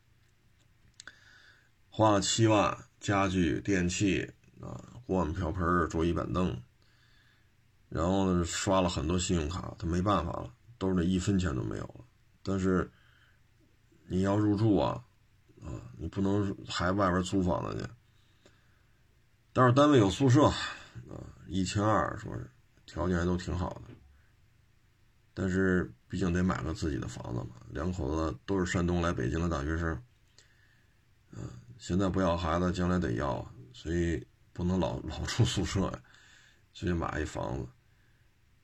[1.91, 6.57] 花了七万，家具、电器啊，锅碗瓢盆、桌椅板凳，
[7.89, 12.05] 然后刷了很多信用卡，他没办法了，兜里一分钱都没有了，
[12.45, 12.89] 但是。
[14.07, 15.05] 你要入住啊，
[15.63, 17.89] 啊，你不能还外边租房子去。
[19.53, 20.55] 但是单位有宿舍，啊，
[21.47, 22.51] 一千二说是
[22.87, 23.95] 条件还都挺好的。
[25.33, 30.01] 但是毕竟得买个自己的房子嘛，两口子都是山东来北京的大学生，
[31.33, 36.03] 嗯，现在不要孩子，将来得要，所以不能老 老住宿舍呀，
[36.73, 37.67] 所以买一房子，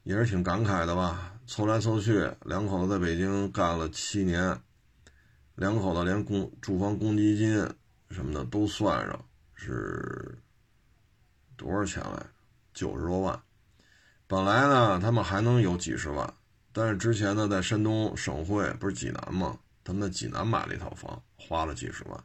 [0.04, 1.36] 也是挺感慨的吧。
[1.46, 4.60] 凑来凑去，两口子在北京干了七年，
[5.60, 7.54] 两口子连公住房公积金
[8.08, 10.34] 什么的都算上，是
[11.54, 12.26] 多少钱来？
[12.72, 13.38] 九十多万。
[14.26, 16.32] 本来呢，他们还能有几十万。
[16.72, 19.58] 但是之前呢，在山东省会不是济南吗？
[19.84, 22.24] 他们在济南买了一套房，花了几十万。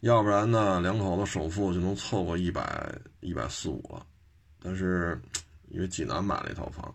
[0.00, 4.04] 要不然呢，两口子首付就能凑个一百一百四五了。
[4.60, 5.18] 但是
[5.70, 6.94] 因为济南买了一套房，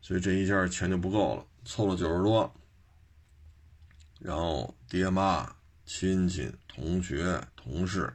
[0.00, 2.50] 所以这一下钱就不够了，凑了九十多。
[4.18, 8.12] 然后爹妈、亲戚、同学、同事，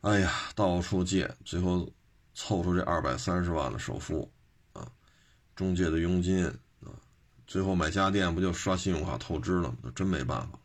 [0.00, 1.90] 哎呀，到处借，最后
[2.34, 4.30] 凑出这二百三十万的首付。
[4.72, 4.86] 啊
[5.56, 6.46] 中介的佣金
[6.80, 6.88] 啊，
[7.46, 9.76] 最后买家电不就刷信用卡透支了吗？
[9.82, 10.58] 那真没办法。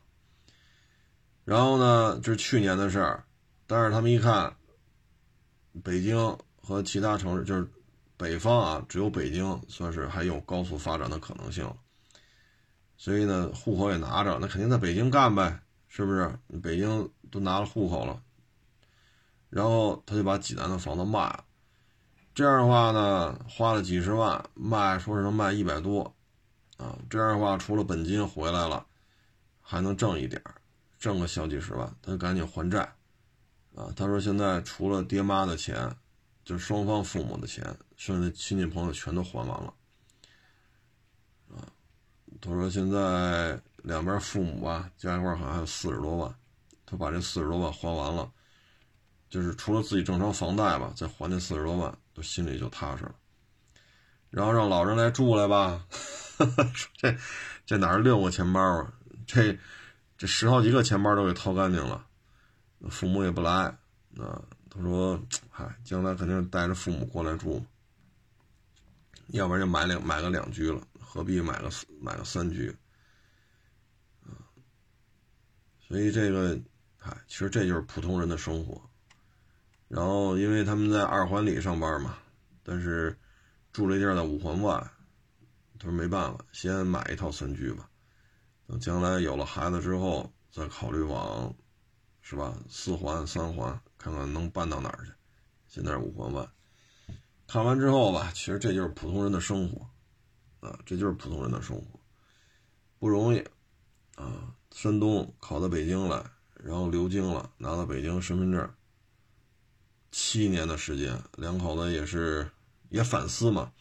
[1.43, 3.25] 然后呢，这是去年的事儿，
[3.67, 4.55] 但是他们一看，
[5.83, 7.69] 北京和其他城市就是
[8.15, 11.69] 北方啊，只有北京算是还有高速发展的可能性，
[12.97, 16.37] 所以呢，户口也拿着，那肯定在北京干呗，是不是？
[16.63, 18.21] 北京都拿了户口了，
[19.49, 21.43] 然后他就把济南的房子卖了。
[22.33, 26.13] 这样的话呢，花了几十万卖，说是能卖一百多，
[26.77, 28.85] 啊，这样的话除了本金回来了，
[29.61, 30.41] 还能挣一点
[30.99, 32.81] 挣个小几十万，他就赶紧还债，
[33.75, 35.95] 啊，他说现在除了爹妈的钱，
[36.43, 37.63] 就双方父母的钱，
[37.95, 39.73] 剩下的亲戚朋友全都还完了，
[42.41, 46.35] 他说现在两边父母吧加一块好像还有四十多万，
[46.85, 48.31] 他把这四十多万还完了，
[49.29, 51.95] 就是除了自己正常房贷吧，再还那四十多万。
[52.15, 53.13] 都心里就踏实了，
[54.29, 55.85] 然后让老人来住来吧，
[56.95, 57.13] 这
[57.65, 58.93] 这哪是六个钱包啊？
[59.27, 59.59] 这
[60.17, 62.05] 这十好几个钱包都给掏干净了，
[62.89, 64.41] 父母也不来啊。
[64.69, 65.21] 他说
[65.51, 67.61] ：“嗨，将来肯定带着父母过来住，
[69.27, 70.81] 要不然就买两买个两居了，
[71.15, 72.69] 何必买个买个三居？”
[74.27, 74.35] 啊，
[75.87, 76.59] 所以这个，
[76.97, 78.81] 嗨，其实这就是普通人的生活。
[79.87, 82.17] 然后，因为他们在二环里上班嘛，
[82.63, 83.17] 但是
[83.71, 84.73] 住了一地在五环外，
[85.79, 87.89] 他说没办法，先买一套三居吧，
[88.67, 91.55] 等将来有了孩子之后再考虑往，
[92.19, 92.53] 是吧？
[92.67, 95.13] 四环、三环看看能搬到哪儿去。
[95.67, 96.45] 现在五环外，
[97.47, 99.87] 看完之后吧，其实这就是普通人的生活，
[100.65, 101.99] 啊，这就是普通人的生活，
[102.97, 103.39] 不容易，
[104.15, 106.23] 啊，山东考到北京来，
[106.55, 108.73] 然后留京了，拿到北京身份证。
[110.11, 112.49] 七年的时间，两口子也是
[112.89, 113.71] 也反思嘛。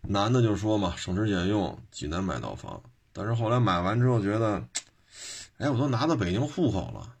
[0.00, 2.82] 男的就说嘛，省吃俭用，济南买套房。
[3.12, 4.66] 但是后来买完之后觉得，
[5.58, 7.14] 哎，我都拿到北京户口了，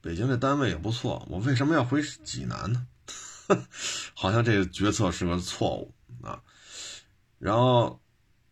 [0.00, 2.86] 北京这单位也不错，我为什么要回济南呢？
[4.14, 6.42] 好像这个决策是个错误啊。
[7.38, 7.99] 然后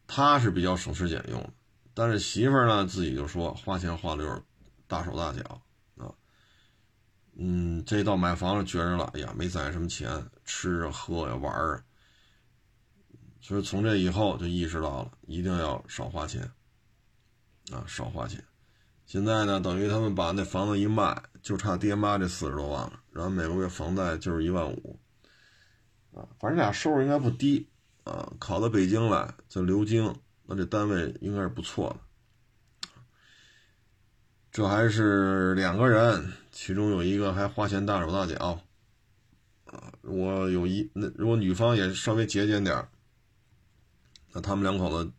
[0.09, 1.53] 他是比较省吃俭用，
[1.95, 4.43] 但是媳妇儿呢自己就说花钱花的有点
[4.89, 5.63] 大手大脚
[5.99, 6.11] 啊。
[7.37, 10.11] 嗯，这到买房了，觉着了，哎呀，没攒什么钱，
[10.45, 11.85] 吃啊喝呀玩儿，
[13.41, 16.43] 所以从这以后就意识到了，一定要少花钱，
[17.71, 18.43] 啊，少花钱。
[19.07, 24.99] 现在呢，等于他们把那房子一卖，就差爹妈这四十多万了，然后每个月房贷就是一万五，
[26.13, 27.69] 啊，反正俩收入应该不低，
[28.09, 30.15] 啊，考到北京来就留京，
[30.47, 31.97] 那这单位应该是不错的。
[34.51, 38.61] 这还是两个人，其中有一个还花钱大手大脚，
[39.67, 42.89] 啊，如果有一那如果女方也稍微节俭点
[44.33, 45.13] 那他们两口子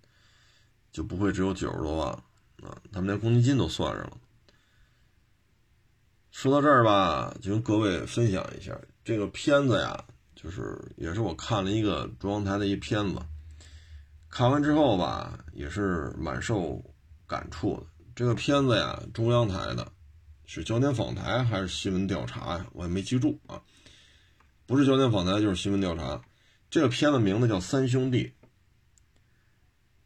[0.91, 2.23] 就不会只有九十多万了
[2.63, 4.17] 啊，他们连公积金都算上了。
[6.31, 10.05] 说到这儿吧，就跟各位分享一下这个片子呀，
[10.41, 13.19] 就是也是我看了一个中央台的一片子，
[14.29, 16.81] 看完之后吧，也是蛮受
[17.27, 17.85] 感触的。
[18.15, 19.91] 这个片子呀，中央台的，
[20.45, 22.65] 是焦点访谈还是新闻调查呀？
[22.71, 23.61] 我也没记住啊。
[24.65, 26.21] 不是焦点访谈就是新闻调查。
[26.69, 28.25] 这个片子名字叫《三兄弟》，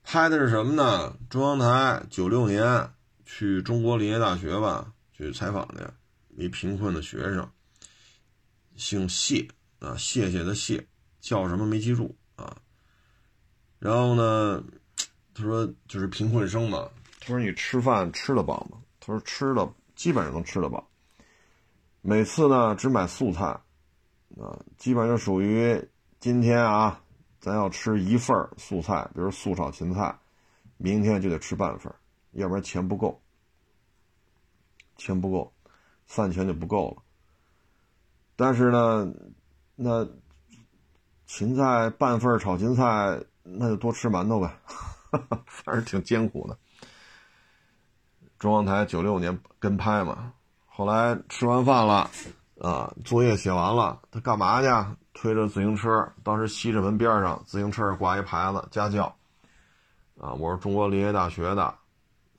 [0.02, 1.16] 拍的是什么呢？
[1.30, 2.90] 中央台九六年
[3.24, 5.94] 去中国林业大学吧去采访的
[6.36, 7.48] 一贫困的学生，
[8.76, 9.48] 姓谢
[9.84, 10.88] 啊，谢谢的谢，
[11.20, 12.58] 叫什么没记住啊。
[13.80, 14.64] 然后呢，
[15.34, 16.90] 他说就是贫困生嘛。
[17.20, 20.90] 他说：“你吃饭吃得饱吗？”他说：“吃的基本上能吃得饱。
[22.02, 23.46] 每次呢只买素菜，
[24.38, 25.82] 啊，基本上属于
[26.20, 27.02] 今天啊
[27.40, 30.18] 咱要吃一份素菜，比如素炒芹菜，
[30.78, 31.94] 明天就得吃半份，
[32.32, 33.22] 要不然钱不够，
[34.98, 35.54] 钱不够，
[36.06, 37.04] 饭钱就不够了。
[38.36, 39.14] 但是呢，
[39.76, 40.08] 那
[41.26, 44.56] 芹菜半份炒芹菜，那就多吃馒头呗，
[45.46, 46.58] 反正挺艰苦的。
[48.38, 50.34] 中央台九六年跟拍嘛，
[50.66, 52.10] 后来吃完饭了，
[52.60, 54.68] 啊，作业写完了，他干嘛去？
[55.14, 59.16] 推着自行车，当时西直门边上，自行车上挂一牌子，家教，
[60.20, 61.64] 啊，我是中国林业大学的，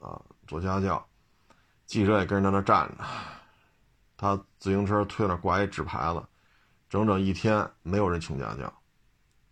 [0.00, 1.06] 啊，做家教，
[1.86, 3.04] 记者也跟着在那站着，
[4.16, 6.22] 他自行车推那挂一纸牌子，
[6.94, 8.72] 整整一天没有人请家教，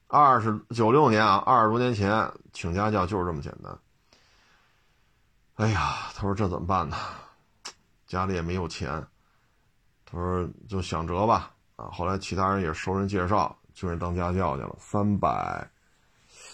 [0.07, 3.77] 二十九六年啊，二十多年前请家教就是这么简单。
[5.57, 6.97] 哎呀，他说这怎么办呢？
[8.07, 9.05] 家里也没有钱，
[10.05, 11.51] 他说就想辙吧。
[11.75, 15.69] 啊，后来其他人也熟人介绍，就人当家教去了，三百，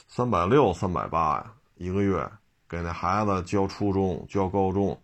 [0.07, 2.27] 三百六，三百八呀，一个月
[2.67, 4.99] 给那孩子教初中，教高中。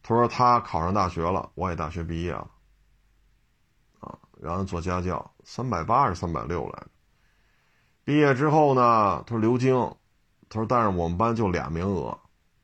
[0.00, 2.48] 他说他考上大学了，我也大学毕业了。
[4.44, 6.86] 然后做家教，三百八还是三百六来着。
[8.04, 9.74] 毕业之后呢，他说刘晶，
[10.50, 12.16] 他说但是我们班就俩名额。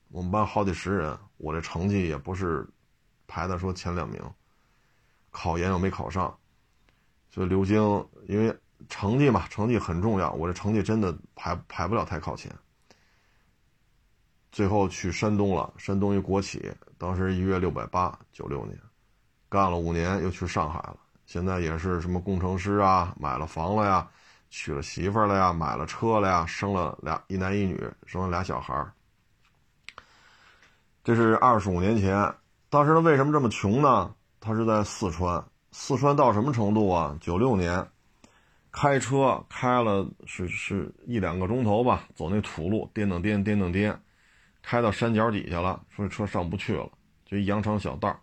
[0.09, 2.69] 我们班好几十人，我这成绩也不是
[3.27, 4.21] 排的说前两名，
[5.31, 6.37] 考研又没考上，
[7.31, 7.81] 所以刘晶
[8.29, 8.55] 因为
[8.91, 12.55] 成绩嘛，成绩很重要，我这成绩真的排排不了太靠前。
[14.53, 18.79] 最后去山东了，山东一国企，当时一月六百八，九六年，
[19.49, 20.99] 干了五年，又去上海了，
[21.31, 24.05] 现在也是什么工程师啊，买了房了呀，
[24.49, 28.93] 娶了媳妇了呀，买了车了呀，生了俩一男一女，生了俩小孩儿。
[31.05, 32.35] 这是二十五年前，
[32.69, 34.13] 当时他为什么这么穷呢？
[34.41, 37.17] 他是在四川，四川到什么程度啊？
[37.21, 37.89] 九六年，
[38.73, 43.97] 开车开了是是一两个钟头吧，走那土路，颠蹬颠颠蹬颠，
[44.63, 46.91] 开到山脚底下了，说这车上不去了，
[47.25, 48.21] 就一羊肠小道，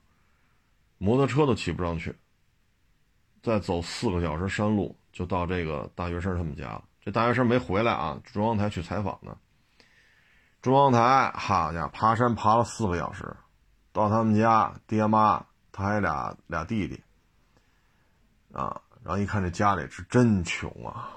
[0.97, 2.13] 摩托车都骑不上去。
[3.47, 6.83] 再走四个小时山路，就到这个大学生他们家了。
[6.99, 9.37] 这大学生没回来啊，中央台去采访呢。
[10.61, 13.37] 中央台，好家伙，爬山爬了四个小时，
[13.93, 17.01] 到他们家，爹妈，他还俩俩弟弟，
[18.51, 21.07] 啊，然后一看这家里是真穷啊，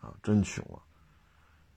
[0.00, 0.80] 啊，真穷啊。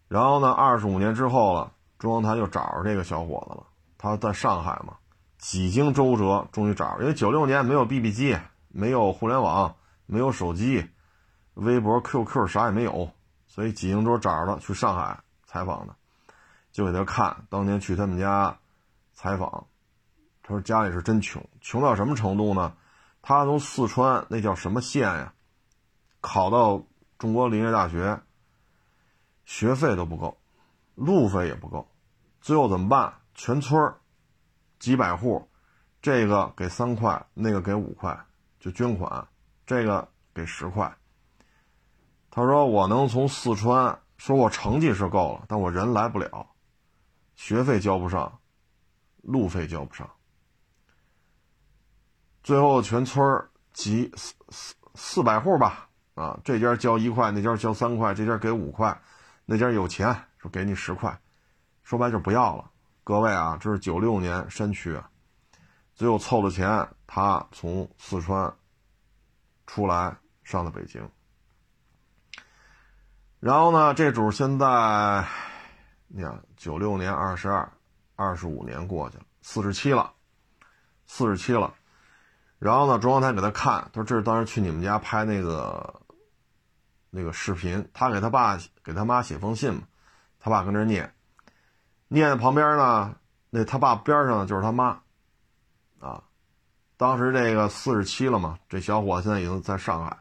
[0.08, 3.68] 然后呢，二十五年之后了，中央台就找着这个小伙子了。
[3.98, 4.96] 他在上海嘛，
[5.38, 7.02] 几经周折，终于找着。
[7.02, 8.38] 因为九六年没有 BB 机，
[8.78, 9.76] 没有互联网，
[10.06, 10.88] 没有手机，
[11.56, 13.12] 微博、QQ 啥也没有，
[13.48, 15.96] 所以几经周找着了，去上海采访的。
[16.72, 18.56] 就给他看，当年去他们家
[19.16, 19.66] 采访，
[20.44, 22.72] 他说家里是真穷，穷到什么程度呢？
[23.24, 25.34] 他从四川那叫什么县呀，
[26.22, 26.84] 考到
[27.18, 28.22] 中国林业大学，
[29.44, 30.38] 学费都不够，
[30.94, 31.90] 路费也不够，
[32.42, 33.12] 最后怎么办？
[33.34, 33.92] 全村
[34.78, 35.50] 几百户，
[36.00, 38.16] 这个给三块，那个给五块，
[38.68, 39.26] 就捐款，
[39.66, 40.94] 这个给十块。
[42.30, 46.46] 他说我能从四川，说我成绩是够了，但我人来不了。
[47.38, 48.40] 学费交不上，
[49.22, 50.10] 路费交不上，
[52.44, 59.00] 最后全村儿几四四四百户吧，啊，这家交一块，那家交三块，这家给五块，
[59.46, 61.18] 那家有钱说给你十块，
[61.84, 62.70] 说白就不要了。
[63.06, 65.10] 各位啊，这是九六年山区啊，
[65.96, 68.54] 最后凑了钱，他从四川
[69.66, 71.10] 出来上的北京，
[73.40, 75.26] 然后呢，这主现在。
[76.10, 77.70] 你看，九六年二十二，
[78.16, 80.14] 二十五年过去了，四十七了，
[81.06, 81.74] 四十七了。
[82.60, 86.02] 然后呢，中央台给他看，他说：“这是当时去你们家拍那个
[87.10, 89.82] 那个视频。”他给他爸给他妈写封信嘛，
[90.40, 91.14] 他爸跟这念，
[92.08, 93.14] 念的旁边呢，
[93.50, 95.02] 那他爸边上呢就是他妈，
[96.00, 96.24] 啊，
[96.98, 100.18] 当时这个四十七了嘛，这小伙子现在已经在上海，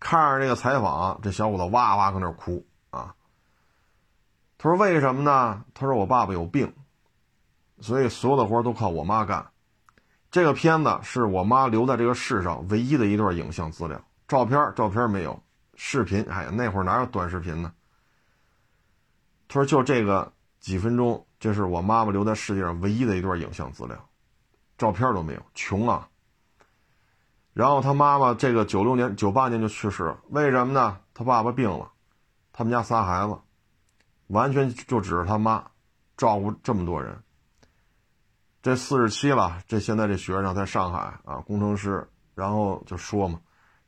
[0.00, 3.14] 看着这个采访，这小伙子哇哇搁那哭啊。
[4.58, 6.74] 他说：“为什么呢？”他说：“我爸爸有病，
[7.80, 9.46] 所以所有的活都靠我妈干。
[10.30, 13.98] 这个片子是我妈留在这个世上唯一的一段影像资料，
[14.28, 15.40] 照片照片没有，
[15.76, 17.72] 视频哎呀，那会儿哪有短视频呢？”
[19.48, 24.09] 他说：“就这个几分钟，这是我妈妈留在世界上唯一的一段影像资料，
[24.80, 26.08] 照片都没有，穷啊。”
[27.54, 30.98] 然后他妈妈这个九六年、九八年就去世了，为什么呢？
[31.14, 31.92] 他爸爸病了，
[32.52, 33.38] 他们家仨孩子。
[34.28, 35.72] 完全就只是他妈
[36.16, 37.20] 照顾这么多人。
[38.62, 43.40] 这四十七了，这现在这学生在上海啊，工程师，然后就说嘛，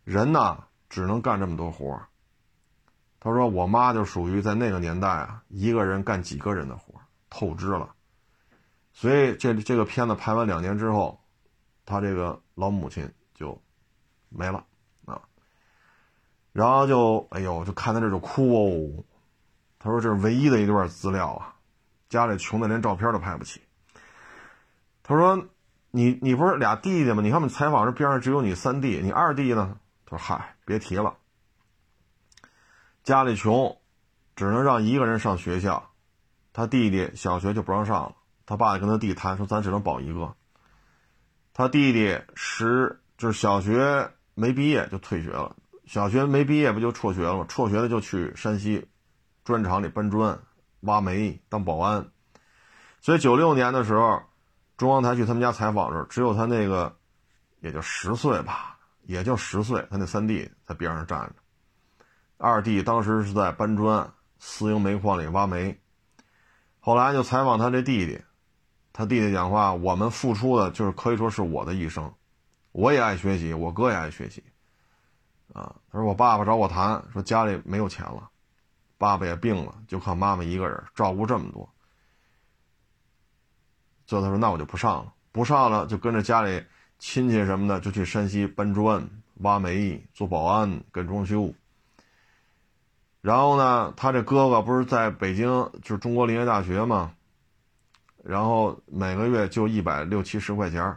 [0.03, 2.03] 人呢只能干这么多活
[3.21, 7.95] 他说我妈就属于在那个年代啊，一个人干几个人的活，透支了。
[9.03, 11.21] 所以这这个片子拍完两年之后，
[11.85, 13.61] 他这个老母亲就
[14.29, 14.65] 没了
[15.07, 15.21] 啊。
[16.53, 19.05] 然后就哎呦，就看他这就哭哦。
[19.81, 21.53] 他说这是唯一的一段资料啊，
[22.09, 23.61] 家里穷的连照片都拍不起。
[25.03, 25.49] 他说
[25.91, 27.23] 你你不是俩弟弟吗？
[27.23, 29.81] 你看我们采访这边上只有你三弟，你二弟呢？
[30.07, 31.17] 他说嗨，别提了，
[33.03, 33.77] 家里穷，
[34.37, 35.91] 只能让一个人上学校，
[36.53, 38.15] 他弟弟小学就不让上了。
[38.53, 40.35] 他爸跟他弟谈说：“咱只能保一个。”
[41.55, 47.47] 他弟弟十就是小学没毕业就退学了，小学没毕业不就辍学了？
[47.47, 48.87] 辍学了就去山西
[49.43, 50.39] 砖厂里搬砖、
[50.81, 52.11] 挖煤当保安。
[53.01, 54.21] 所以九六年的时候，
[54.77, 56.95] 中央台去他们家采访的时候，只有他那个
[57.61, 61.33] 也就十岁吧，也就十岁，他那三弟在边上站着。
[62.37, 65.81] 二弟当时是在搬砖，私营煤矿里挖煤。
[66.81, 68.21] 后来就采访他这弟弟。
[68.93, 72.13] 他弟弟讲话，我们付出的就是可以说是我的一生，
[72.73, 74.43] 我也爱学习，我哥也爱学习，
[75.55, 78.29] 啊，他说我爸爸找我谈，说家里没有钱了，
[78.99, 81.69] 爸爸也病了，就靠妈妈一个人照顾这么多，
[84.05, 86.63] 最后他说那我就不上了，不上了就跟着家里
[86.99, 91.55] 亲戚什么的就去山西搬砖、挖煤、做保安、跟装修，
[93.23, 95.49] 然后呢，他这哥哥不是在北京
[95.83, 97.15] 就是中国林业大学吗？
[98.23, 100.97] 然后每个月就一百六七十块钱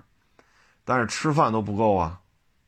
[0.84, 2.22] 但是吃饭都不够啊，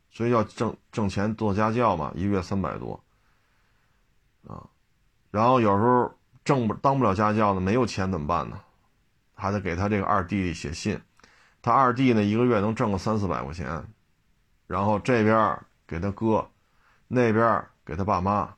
[0.10, 3.00] 所以要挣挣钱做家教嘛，一个月三百多，
[4.48, 4.66] 啊，
[5.30, 6.12] 然后有时候
[6.44, 8.60] 挣不当不了家教呢，没有钱怎么办呢？
[9.36, 11.00] 还得给他这个二弟写信，
[11.62, 13.86] 他二弟呢一个月能挣个三四百块钱，
[14.66, 16.50] 然后这边给他哥，
[17.08, 18.56] 那边给他爸妈，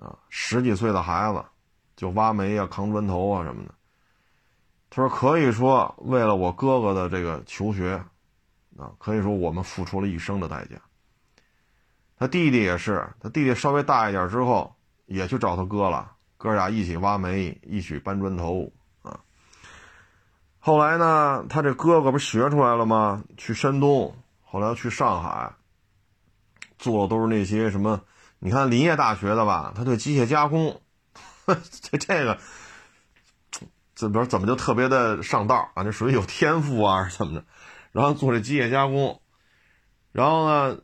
[0.00, 1.44] 啊，十几岁的孩子
[1.94, 3.72] 就挖煤啊、扛砖头啊什么的。
[4.94, 8.04] 他说：“可以说，为了我哥哥的这个求学，
[8.76, 10.76] 啊，可以说我们付出了一生的代价。
[12.18, 14.76] 他弟弟也是，他弟弟稍微大一点之后，
[15.06, 18.70] 也去找他哥了，哥俩一起挖煤，一起搬砖头
[19.00, 19.20] 啊。
[20.58, 23.24] 后来呢，他这哥哥不学出来了吗？
[23.38, 25.52] 去山东，后来去上海，
[26.78, 28.02] 做的都是那些什么？
[28.40, 30.82] 你看林业大学的吧，他对机械加工，
[31.46, 32.38] 这这个。”
[34.02, 35.84] 这边怎么就特别的上道啊？
[35.84, 37.44] 这属于有天赋啊，是怎么的？
[37.92, 39.20] 然后做这机械加工，
[40.10, 40.78] 然后呢，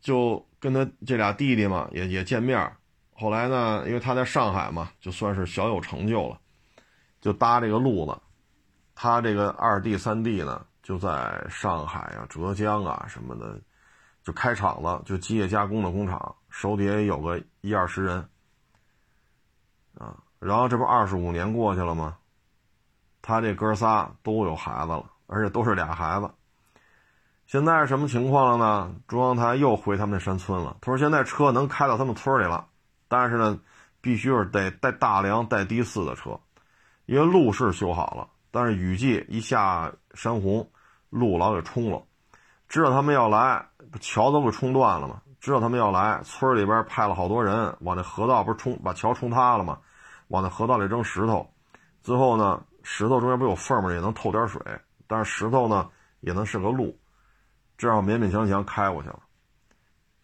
[0.00, 2.72] 就跟他这俩弟弟嘛，也也见面。
[3.12, 6.40] 后来呢，因为他在上海嘛，就算是小有成就了，
[7.20, 8.18] 就搭这个路子。
[8.94, 13.60] 他这个二弟三弟呢，就在上海啊、浙江啊什么的，
[14.24, 18.28] 就开厂子，就机械加工的工厂，手底下有个一二十人
[19.98, 20.16] 啊。
[20.38, 22.16] 然后这不二十五年过去了吗？
[23.26, 26.30] 他这哥仨都有孩子了，而且都是俩孩子。
[27.44, 28.94] 现在什么情况了呢？
[29.08, 30.76] 中央台又回他们那山村了。
[30.80, 32.64] 他说现在车能开到他们村里了，
[33.08, 33.58] 但是呢，
[34.00, 36.38] 必须是得带大梁、带低四的车，
[37.06, 40.70] 因为路是修好了，但是雨季一下山洪，
[41.10, 42.00] 路老给冲了。
[42.68, 43.66] 知道他们要来，
[43.98, 45.20] 桥都给冲断了嘛？
[45.40, 49.78] 知道他们要来，村里边派了好多人往那河道，不是冲把桥冲塌了吗？
[50.28, 51.50] 往那河道里扔石头，
[52.04, 52.62] 最后呢？
[52.88, 53.92] 石头中间不有缝吗？
[53.92, 54.62] 也能透点水，
[55.08, 56.96] 但是石头呢也能是个路，
[57.76, 59.20] 这样勉勉强强开过去了。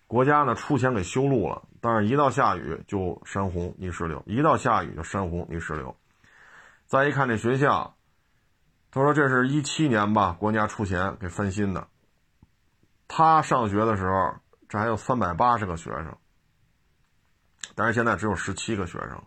[0.07, 5.97] 国家呢出钱给修路了，但是一到下雨就山洪泥石流，一到下雨就山洪泥石流。
[6.87, 7.97] 再一看这学校，
[8.93, 11.89] 他说这是一七年吧，国家出钱给翻新的。
[13.09, 14.37] 他上学的时候，
[14.69, 16.17] 这还有三百八十个学生，
[17.75, 19.21] 但是现在只有十七个学生。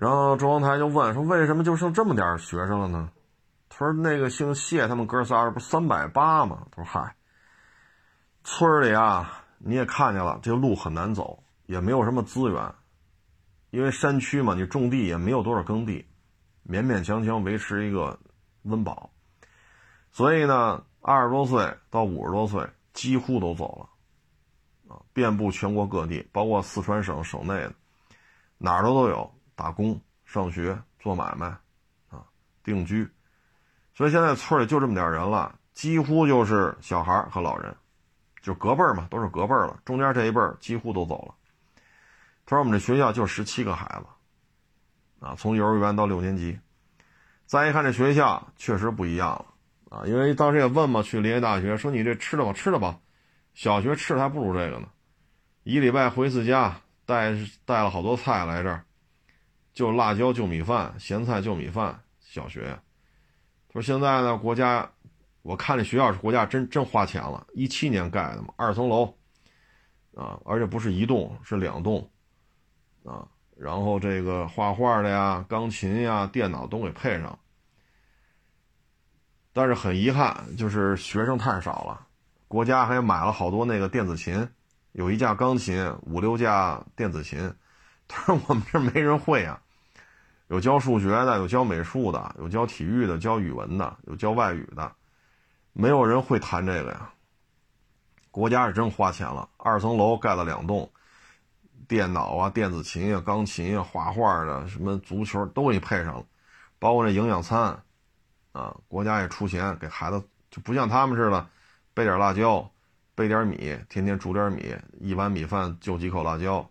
[0.00, 3.10] 然后中央台就问说：“为什么就剩这么点学生了呢？”
[3.68, 7.14] 他说：“那个姓谢，他们哥仨不三百八吗？”他说：“嗨，
[8.42, 12.74] 村里啊，你也看见了，这路很难走，也没有什么资源，
[13.68, 16.06] 因为山区嘛，你种地也没有多少耕地，
[16.66, 18.18] 勉勉强强维持一个
[18.62, 19.10] 温饱。
[20.12, 23.78] 所以呢，二十多岁到五十多岁几乎都走
[24.88, 27.74] 了，啊，遍布全国各地，包括四川省省内的，
[28.56, 29.30] 哪儿都都有。”
[29.60, 31.48] 打工、上学、做买卖，
[32.08, 32.24] 啊，
[32.64, 33.06] 定居，
[33.92, 37.76] 所以现在村里就这么点人了，几乎就是小孩和老人，
[38.40, 39.78] 就隔辈儿嘛，都是隔辈儿了。
[39.84, 41.34] 中间这一辈儿几乎都走了。
[42.46, 46.58] 他说：“我们这学校就十七个孩子，啊，从幼儿园到六年级。
[47.44, 52.98] 再一看这学校，确实不一样了，啊，因为当时也问嘛，去林业大学，说你这吃的吧，吃的吧，
[53.52, 54.88] 小学吃的还不如这个呢，
[55.64, 56.74] 一礼拜回一次家。”
[57.06, 57.34] 带
[57.64, 58.84] 带了好多菜来这儿，
[59.80, 61.98] 就辣椒就米饭，咸菜就米饭。
[62.18, 62.78] 小学，
[63.66, 64.88] 他说现在呢，国家，
[65.40, 69.06] 我看这学校是国家真真花钱了，一七年盖的嘛，二层楼，
[70.14, 72.10] 啊，而且不是一栋，是两栋，
[73.04, 73.26] 啊，
[73.56, 77.38] 然后这个画画的呀、钢琴呀、电脑都给配上。
[79.54, 82.06] 但是很遗憾，就是学生太少了，
[82.48, 84.46] 国家还买了好多那个电子琴，
[84.92, 87.52] 有一架钢琴，五六架电子琴，
[88.06, 89.60] 他说我们这没人会啊。
[90.50, 94.92] 有教数学的，有教美术的，有教体育的，教语文的，有教外语的，
[95.72, 97.08] 没有人会弹这个呀。
[98.32, 100.90] 国家是真花钱了，二层楼盖了两栋，
[101.86, 106.24] 电脑啊、电子琴啊、钢琴啊、画画的、什么足球都给你配上了，
[106.80, 107.80] 包括那营养餐，
[108.50, 110.20] 啊，国家也出钱给孩子，
[110.50, 111.46] 就不像他们似的，
[111.94, 112.68] 备点辣椒，
[113.14, 116.68] 备点米，天天煮点米，一碗米饭就几口辣椒。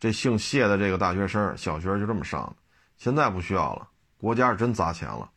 [0.00, 2.56] 这姓谢的这个大学生，小学就这么上的。
[2.98, 3.88] 现在不需要了，
[4.18, 5.30] 国家是真砸钱了，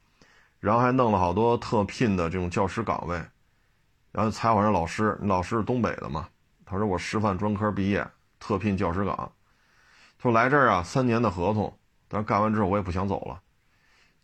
[0.59, 3.23] 然后还弄了好多特聘的这种教师岗位，
[4.11, 6.27] 然后采访人老师，老师是东北的嘛，
[6.65, 8.05] 他说我师范专科毕业，
[8.39, 9.15] 特聘教师岗，
[10.17, 13.39] 他说来这儿啊三年的合同，但干完之后我也不想走了，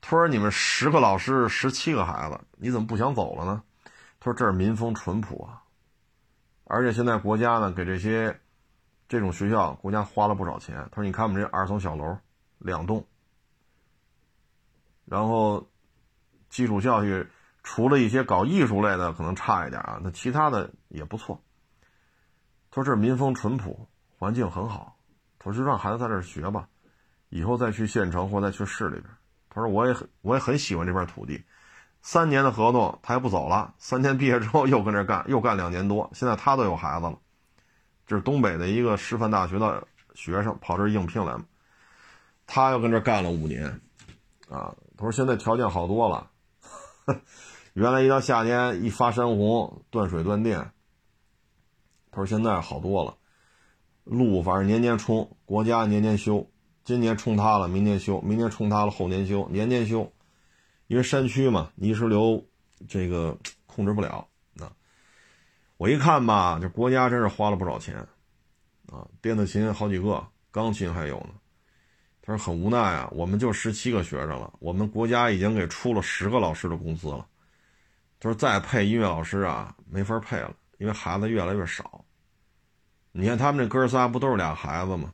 [0.01, 3.61] 他说你们十个老师十七个孩子，你怎么不想走了呢？
[4.19, 5.61] 他说这儿民风淳朴啊，
[6.63, 8.39] 而且现在国家呢给这些
[9.07, 12.17] 这种学校国家花了不少钱，他说你看我们这二层小楼
[12.57, 13.05] 两栋。
[15.09, 15.65] 然后，
[16.49, 17.25] 基础教育
[17.63, 21.41] 除了一些搞艺术类的可能差一点啊，那其他的也不错。
[22.69, 23.87] 他说这民风淳朴，
[24.17, 24.97] 环境很好。
[25.39, 26.67] 他说就让孩子在这儿学吧，
[27.29, 29.05] 以后再去县城或再去市里边。
[29.49, 31.41] 他说我也很我也很喜欢这片土地。
[32.01, 36.09] 三年的合同他也不走了，三年毕业之后又跟这干，又干两年多。
[36.13, 37.17] 现在他都有孩子了，
[38.05, 41.45] 这是东北的一个师范大学的学生跑这儿应聘来嘛，
[42.45, 43.79] 他又跟这干了五年，
[44.49, 44.75] 啊。
[44.97, 46.31] 他说：“现在条件好多了，
[47.73, 50.71] 原来一到夏天一发山洪断水断电。
[52.09, 53.15] 他说现在好多了，
[54.03, 56.49] 路反正年年冲，国家年年修，
[56.83, 60.11] 今年冲塌了，明年修，明年冲塌了，后年修，年年修。
[60.87, 62.43] 因为山区嘛，泥石流
[62.87, 63.37] 这个
[63.67, 64.27] 控制不了。
[64.59, 64.73] 啊，
[65.77, 67.97] 我一看吧，这国家真是花了不少钱
[68.91, 71.29] 啊，电子琴好几个，钢琴还有呢。”
[72.27, 77.25] 他说很无奈啊，我们就十七个学生了，我们国家已经给出了十个老师的工资了。
[78.19, 82.03] 他说再配音乐老师啊，没法配了，因为孩子越来越少。
[83.13, 85.13] 你看他们这哥仨不都是俩孩子吗？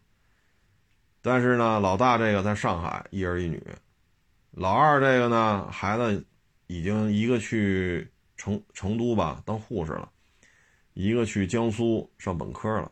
[1.22, 3.64] 但是呢，老大这个在上海一儿一女，
[4.50, 6.26] 老二这个呢孩子
[6.66, 10.10] 已经一个去成成都吧当护士了，
[10.96, 12.92] 一个去江苏上本科了，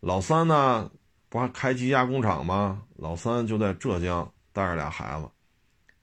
[0.00, 0.90] 老三呢。
[1.34, 2.80] 不还开机加工厂吗？
[2.94, 5.28] 老三就在浙江带着俩孩子，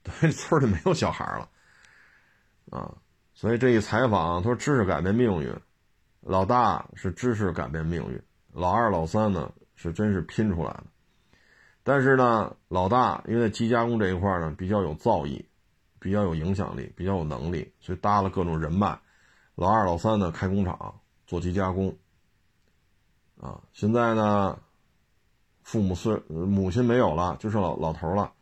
[0.02, 1.48] 对， 村里没有小孩了，
[2.68, 2.94] 啊，
[3.32, 5.50] 所以这一采访，他说知识改变命运，
[6.20, 8.22] 老大是知识改变命运，
[8.52, 10.84] 老二、老三呢是真是拼出来的，
[11.82, 15.42] 但是呢，老大因为在机加工这一块呢比较有造诣，
[15.98, 19.00] 比较有影响力，比较有能力，所以搭了各种人脉，
[19.54, 21.96] 老二、老三呢开工厂做机加工，
[23.40, 24.58] 啊，现在呢。
[25.62, 28.32] 父母虽母亲没有了，就剩老老头了，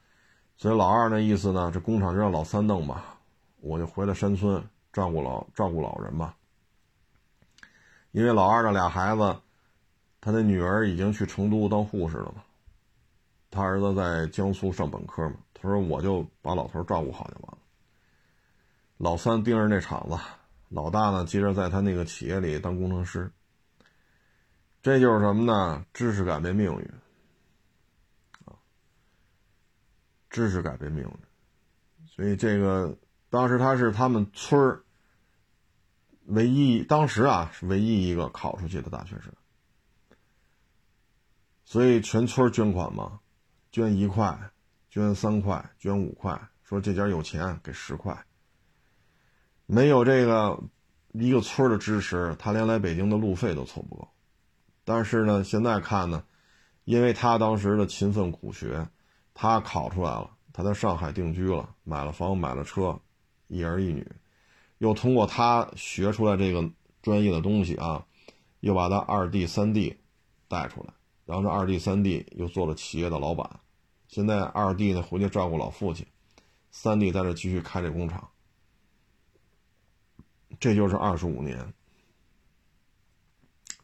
[0.56, 3.18] 所以老二那意思呢，这工厂就让老三弄吧，
[3.60, 4.62] 我就回了山村
[4.92, 6.34] 照顾老照顾老人吧。
[8.12, 9.36] 因为老二的俩孩子，
[10.20, 12.42] 他的女儿已经去成都当护士了嘛，
[13.50, 17.58] 他儿子在江苏上本科嘛，他说我就把老头照顾好就完了。
[18.96, 20.18] 老三盯着那厂子，
[20.70, 23.30] 老大呢接着在他那个企业里当工程师。
[24.82, 25.84] 这就是什么呢？
[25.92, 26.90] 知识改变命运。
[30.30, 31.10] 知识改变命运，
[32.06, 32.96] 所以这个
[33.30, 34.84] 当时他是他们村儿
[36.26, 39.32] 唯一，当时啊是唯一一个考出去的大学生，
[41.64, 43.18] 所以全村捐款嘛，
[43.72, 44.52] 捐一块，
[44.88, 48.24] 捐三块，捐五块，说这家有钱给十块，
[49.66, 50.62] 没有这个
[51.10, 54.08] 一个村的支持，他连来北京的路费都凑不够。
[54.84, 56.22] 但是呢，现在看呢，
[56.84, 58.88] 因为他当时的勤奋苦学。
[59.34, 63.00] 他考出来了，他在上海定居了，买了房，买了车，
[63.48, 64.06] 一儿一女，
[64.78, 66.70] 又通过他学出来这个
[67.00, 68.04] 专业的东西啊，
[68.60, 69.98] 又把他二弟、三弟
[70.48, 70.92] 带出来，
[71.24, 73.60] 然后这二弟、三弟又做了企业的老板，
[74.08, 76.06] 现在二弟呢回去照顾老父亲，
[76.70, 78.28] 三弟在这继续开这工厂，
[80.58, 81.72] 这就是二十五年，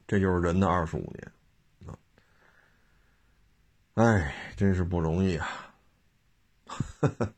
[0.06, 1.32] 这就是人的二十五年。
[3.96, 5.74] 哎，真是不容易啊！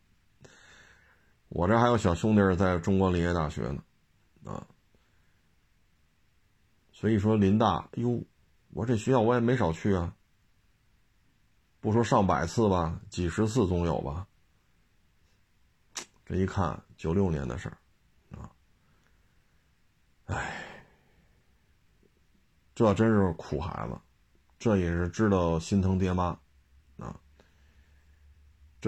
[1.50, 3.80] 我这还有小兄弟在中国林业大学呢，
[4.44, 4.66] 啊，
[6.90, 8.20] 所以说林大哟，
[8.70, 10.12] 我这学校我也没少去啊，
[11.78, 14.26] 不说上百次吧，几十次总有吧。
[16.26, 17.78] 这一看，九六年的事儿，
[18.36, 18.50] 啊，
[20.24, 20.60] 哎，
[22.74, 23.96] 这真是苦孩子，
[24.58, 26.36] 这也是知道心疼爹妈，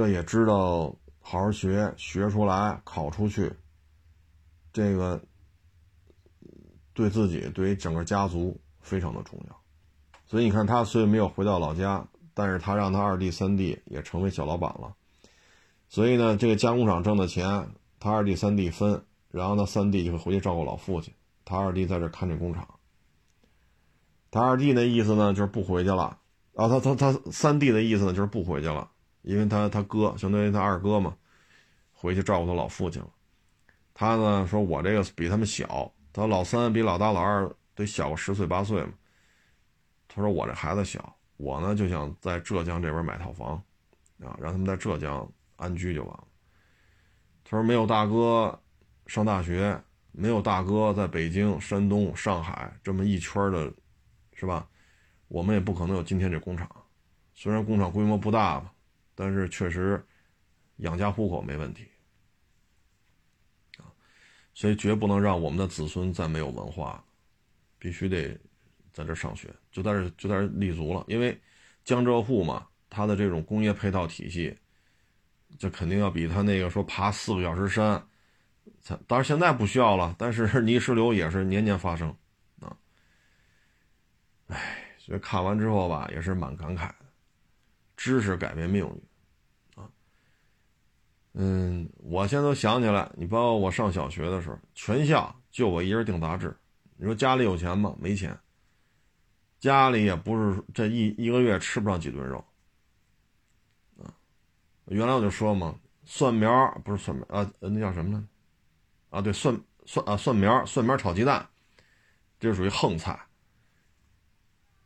[0.00, 3.52] 这也知道好好学，学出来，考出去，
[4.72, 5.22] 这个
[6.94, 9.60] 对自己，对于整个家族非常的重要。
[10.26, 14.94] 所以你看，他虽然没有回到老家，但是他让他二弟、三弟也成为小老板了。
[15.90, 21.12] 所以呢，这个加工厂挣的钱，他二弟三弟分，然后呢，三弟就会回去照顾老父亲，
[21.44, 22.66] 他二弟在这看这工厂。
[24.30, 26.16] 他二弟那意思呢，就是不回去了，
[26.54, 28.88] 啊，他他他三弟的意思呢，就是不回去了，
[29.22, 31.16] 因为他他哥相当于他二哥嘛，
[31.92, 33.08] 回去照顾他老父亲了。
[33.94, 38.92] 他呢说，我这个比他们小，他老三比老大老二得小个十岁八岁嘛。
[40.08, 43.54] 他说我这孩子小，我呢就想在浙江这边买套房，
[44.22, 45.30] 啊，让他们在浙江。
[45.62, 46.24] 安居就完了。
[47.44, 48.58] 他说：“没有大哥
[49.06, 49.78] 上大学，
[50.10, 53.70] 没有大哥在北京、山东、上海这么一圈的，
[54.32, 54.66] 是吧？
[55.28, 56.66] 我们也不可能有今天这工厂。
[57.34, 58.72] 虽然工厂规模不大吧，
[59.20, 60.02] 但是确实
[60.76, 61.86] 养家糊口没问题
[63.76, 63.84] 啊。
[64.54, 67.04] 所以绝不能让我们的子孙再没有文化，
[67.78, 68.28] 必须得
[68.92, 71.04] 在这上学，就在这就在这立足了。
[71.06, 71.38] 因为
[71.84, 74.56] 江浙沪嘛，它的这种工业配套体系。”
[75.58, 78.00] 这肯定要比他那个说爬四个小时山，
[79.08, 82.08] 当然现在不需要了，但是 泥石流也是年年发生，
[82.60, 82.76] 啊，
[84.46, 86.94] 哎，所以看完之后吧，也是蛮感慨的，
[87.96, 89.02] 知识改变命运，
[91.32, 96.56] 嗯，我现在都想起来，你包括我上小学的时候，全校就我一人订杂志，
[96.96, 97.94] 你说家里有钱吗？
[97.98, 98.36] 没钱，
[99.58, 102.44] 家里也不是这一一个月吃不上几顿肉
[103.98, 104.12] 啊。
[104.86, 108.28] 原来我就说嘛，蒜苗不是蒜苗啊，那叫什么呢？
[109.10, 109.56] 啊，对，蒜
[109.86, 111.48] 蒜啊，蒜苗，蒜苗炒鸡蛋，
[112.38, 113.18] 这属于横菜。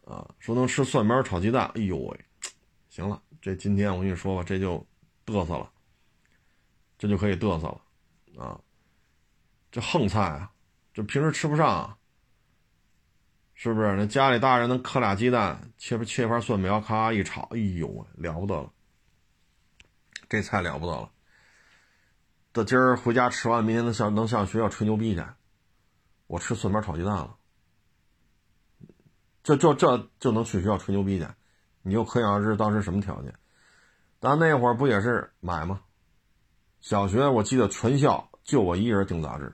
[0.04, 2.24] 啊，说能吃蒜苗炒鸡蛋，哎呦喂，
[2.90, 4.86] 行了，这今天我跟你说吧，这就
[5.24, 5.70] 嘚瑟了，
[7.04, 8.58] 这就可以嘚瑟了，啊，
[9.70, 10.50] 这横菜啊，
[10.94, 11.98] 这平时吃不上，
[13.52, 13.94] 是不是？
[13.94, 18.72] 那家里大人能磕俩鸡蛋，切切盘蒜苗，咔一炒，哎呦，了不得了。
[20.30, 21.10] 这菜了不得了，
[22.54, 25.22] 这今儿回家吃完，明天能上能上学校吹牛逼去。
[26.26, 27.36] 我吃蒜苗炒鸡蛋了，
[29.42, 31.26] 这这这就能去学校吹牛逼去。
[31.82, 33.34] 你就可想而知当时什么条件。
[34.20, 35.82] 但那会儿不也是买吗？
[36.84, 39.50] 小学我记得全校就我一人订杂志。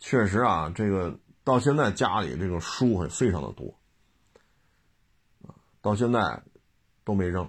[0.00, 3.72] 确实啊，这个到现在家里这个书还非常的多，
[5.80, 6.42] 到现在
[7.04, 7.48] 都没扔。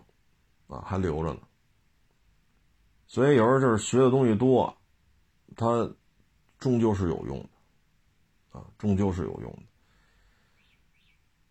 [0.67, 1.39] 啊，还留着呢。
[3.07, 4.77] 所以有时候就是学的东西多，
[5.55, 5.91] 它
[6.59, 9.63] 终究是有用的，啊，终究是有用的。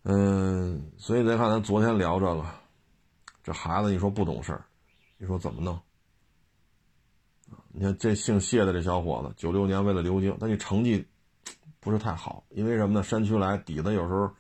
[0.05, 2.47] 嗯，所以再看咱昨天聊这个，
[3.43, 4.65] 这孩子你说不懂事儿，
[5.19, 5.77] 你说怎么弄？
[7.77, 11.05] 你看这姓谢的这小伙子，九六年为了留京，但你成绩
[11.81, 13.03] 不是太好，因为什么呢？
[13.03, 14.31] 山区来底子有时候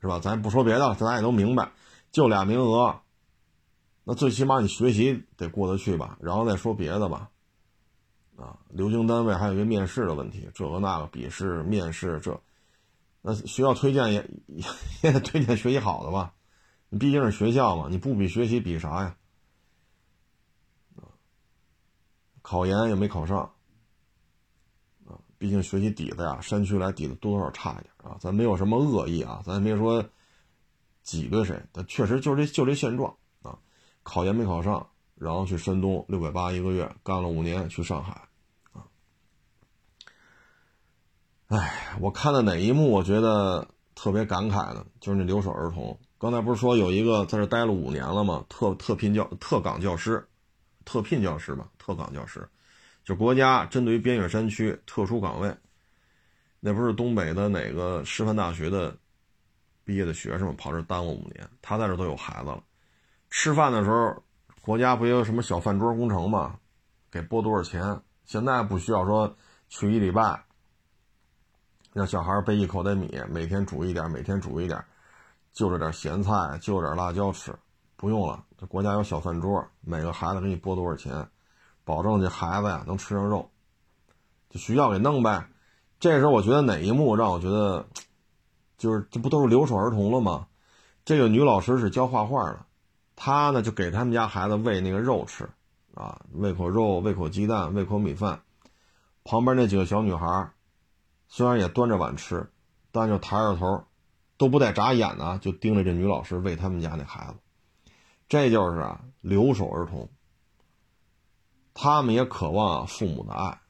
[0.00, 0.20] 是吧？
[0.20, 1.72] 咱不说别的，咱也都明白，
[2.12, 3.00] 就俩名额。
[4.04, 7.28] 那最起码你学习得过得去吧，然后再说别的吧，
[8.36, 12.40] 啊，留京单位还有一个面试的问题，这个那个笔试、面试这，
[13.20, 14.30] 那学校推荐也
[15.02, 16.34] 也得推荐学习好的吧，
[16.88, 19.16] 你毕竟是学校嘛，你不比学习比啥呀？
[22.48, 23.40] 考研也没考上，
[25.04, 30.04] 啊，毕竟学习底子呀，山区来底子多多少差一点啊，咱没有什么恶意啊，咱也没说
[31.02, 33.58] 挤兑谁，但确实就这就这现状啊。
[34.04, 34.86] 考研没考上，
[35.16, 38.12] 然后去山东六百八一个月干了五年，去上海，
[38.72, 38.86] 啊，
[41.48, 43.66] 哎，我看到哪一幕我觉得
[43.96, 44.86] 特别感慨呢？
[45.00, 45.98] 就是那留守儿童。
[46.16, 48.44] 刚才不是说有一个在这待了五年了吗？
[48.48, 50.28] 特特聘教特岗教师，
[50.86, 52.48] 特聘教师吧，特岗教师，
[53.04, 55.54] 就国家针对于边远山区特殊岗位，
[56.60, 58.96] 那不是东北的哪个师范大学的
[59.84, 62.62] 毕业的学生跑这耽误五年，他在这都有孩子了。
[63.28, 64.22] 吃饭的时候，
[64.62, 66.58] 国家不也有什么小饭桌工程吗？
[67.10, 68.00] 给拨多少钱？
[68.24, 69.36] 现在不需要说
[69.68, 70.44] 去一礼拜，
[71.92, 74.84] 让小孩背一口袋米，每天煮一点，每天煮一点，
[75.52, 77.52] 就着点咸菜，就着点辣椒吃，
[77.96, 78.45] 不用了。
[78.58, 81.28] 这国家有小饭桌，每个孩子给你拨多少钱，
[81.84, 83.50] 保证这孩子呀能吃上肉，
[84.48, 85.48] 就学校给弄呗。
[86.00, 87.86] 这时候我觉得哪一幕让我觉得，
[88.78, 90.46] 就是这不都是留守儿童了吗？
[91.04, 92.66] 这个女老师是教画画的，
[93.14, 95.48] 她呢就给他们家孩子喂那个肉吃，
[95.94, 98.40] 啊，喂口肉，喂口鸡蛋，喂口米饭。
[99.22, 100.50] 旁边那几个小女孩，
[101.28, 102.50] 虽然也端着碗吃，
[102.90, 103.84] 但就抬着头，
[104.38, 107.34] 都不带眨眼的，就盯着这女老师喂他们家那孩子。
[108.28, 110.08] 这就是啊，留守儿童。
[111.74, 113.60] 他们也渴望父母的爱，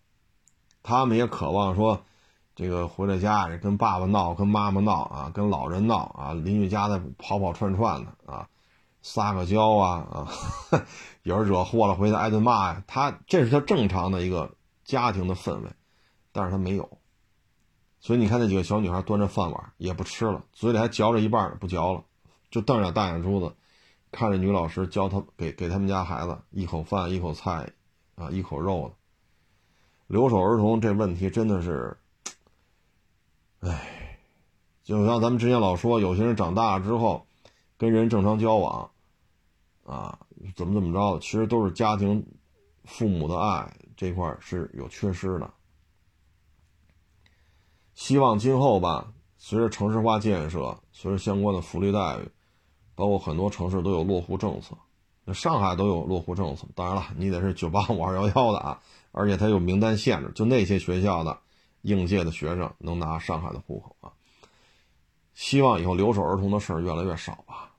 [0.83, 2.05] 他们也渴望说，
[2.55, 8.49] 这个回了家跟爸爸闹，跟妈妈闹啊，跟老人闹啊，邻居家的跑跑串串的啊，
[9.03, 10.33] 撒个娇啊啊，
[11.23, 12.85] 有人惹祸了回去挨顿骂呀。
[12.87, 14.55] 他这是他正常的一个。
[14.87, 15.71] 家庭的氛围，
[16.31, 16.99] 但是他没有，
[17.99, 22.05] 所以你看那几个小女孩端着饭碗也不吃了，嘴里还嚼着一半不嚼了，
[22.53, 23.57] 就瞪着大眼珠子，
[24.17, 27.71] 看着女老师教他给给他们家孩子一口饭一口菜，
[28.15, 28.95] 啊一口肉的。
[30.07, 31.95] 留守儿童这问题真的是，
[33.61, 34.19] 哎，
[34.83, 37.27] 就像咱们之前老说，有些人长大了之后，
[37.77, 38.91] 跟人正常交往，
[39.85, 40.19] 啊
[40.55, 42.27] 怎么怎么着，其实都是家庭
[42.85, 43.71] 父母的爱。
[43.99, 45.53] 这块是有缺失的，
[47.93, 52.31] 希望今后吧，随着城市化建设，随着相关的福利待遇，
[52.97, 54.77] 包括很多城市都有落户政策，
[55.25, 56.67] 那上海都有落户政策。
[56.75, 58.81] 当然了，你得是九八五二幺幺的啊，
[59.13, 61.39] 而且它有名单限制，就那些学校的
[61.83, 64.11] 应届的学生能拿上海的户口啊。
[65.35, 67.71] 希望以后留守儿童的事儿越来越少吧，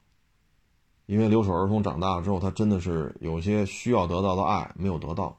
[1.07, 5.37] 因为留守儿童长大了之后，他真的是有些需要得到的爱没有得到。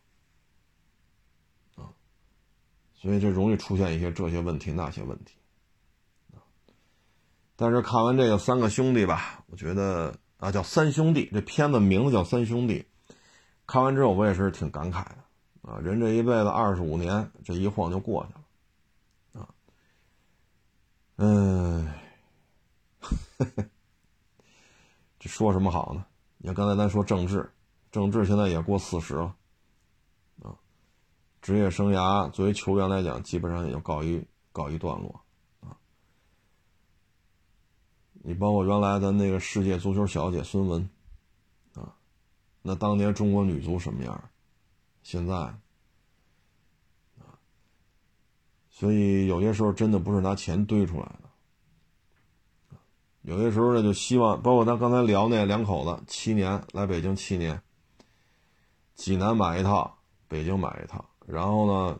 [3.00, 5.34] 所以这容易出现一些这些问题那些问题，
[7.60, 12.86] 但是看完这个三个兄弟吧，我觉得啊叫三兄弟，这片子名字叫三兄弟。
[13.66, 15.16] 看完之后我也是挺感慨的
[15.62, 18.32] 啊，人这一辈子二十五年，这一晃就过去
[19.38, 19.48] 了啊。
[21.16, 21.92] 嗯，
[25.18, 26.06] 这说什么好呢？
[26.36, 27.50] 你看刚才咱说郑智，
[27.90, 29.34] 郑智现在也过四十了
[30.44, 30.54] 啊。
[31.42, 35.20] 职业生涯作为球员来讲，基本上也就告一告一段落。
[38.22, 40.88] 你包括原来的那个世界足球小姐孙雯
[41.74, 41.94] 啊，
[42.62, 44.30] 那当年中国女足什么样？
[45.02, 45.56] 现在啊，
[48.70, 51.28] 所以有些时候真的不是拿钱堆出来的。
[53.22, 57.62] 有些时候呢，就希望包括咱刚才聊那两口子，七年来北京七年，
[58.94, 59.98] 济南买一套，
[60.28, 61.04] 北京买一套。
[61.26, 61.98] 然后呢，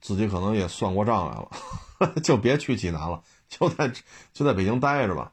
[0.00, 3.90] 自己可能也算过账来了， 就别去济南了，就在
[4.32, 5.32] 就在北京待着吧。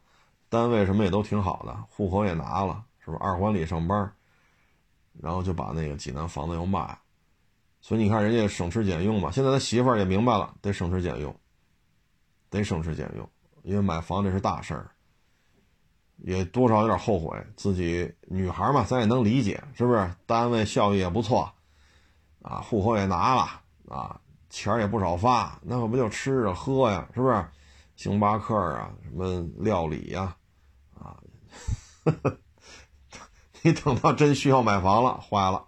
[0.50, 3.18] 单位什么也都挺好的，户口也拿了，是不是？
[3.18, 4.12] 二环里上班，
[5.22, 7.00] 然后就把那个济南房子又卖了。
[7.82, 9.30] 所以你看，人家省吃俭用嘛。
[9.32, 11.36] 现在他媳妇儿也明白了，得省吃俭用，
[12.50, 13.30] 得省吃俭用，
[13.64, 14.90] 因为买房这是大事儿，
[16.18, 17.38] 也多少有点后悔。
[17.56, 20.10] 自己女孩嘛，咱也能理解，是不是？
[20.26, 21.52] 单位效益也不错。
[22.42, 24.20] 啊，户口也拿了啊，
[24.50, 27.46] 钱也不少发，那可不就吃着喝呀，是不是？
[27.96, 30.36] 星巴克啊，什么料理呀，
[31.00, 31.18] 啊，
[33.62, 35.66] 你等到真需要买房了，坏了，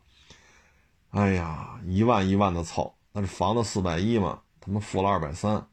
[1.09, 5.67] 哎呀，一万一万的凑，那是房子四百一嘛，他们付了二百三，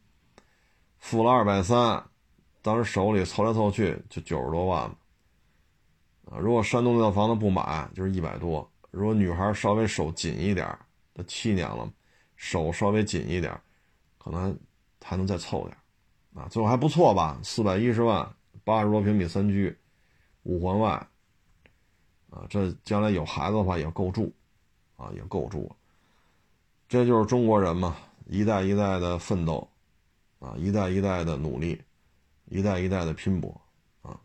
[0.99, 2.03] 付了二百三，
[2.63, 4.83] 当时手里凑来凑去就九十多万
[6.27, 10.79] 啊，如果山东那套房子不买，就是一百多，如果女孩稍微手紧一点。
[11.17, 11.89] 都七年了，
[12.35, 13.57] 手稍微紧一点，
[14.19, 14.59] 可能
[15.01, 15.77] 还能再凑点
[16.35, 17.39] 啊，最后还不错吧？
[17.43, 18.29] 四百一十万，
[18.65, 19.77] 八十多平米三居，
[20.43, 20.91] 五环外，
[22.31, 24.33] 啊，这将来有孩子的话也够住，
[24.97, 25.71] 啊，也够住。
[26.89, 29.69] 这就是中国人嘛，一代一代的奋斗，
[30.41, 31.81] 啊，一代一代的努力，
[32.47, 33.61] 一代一代的拼搏，
[34.03, 34.19] 啊，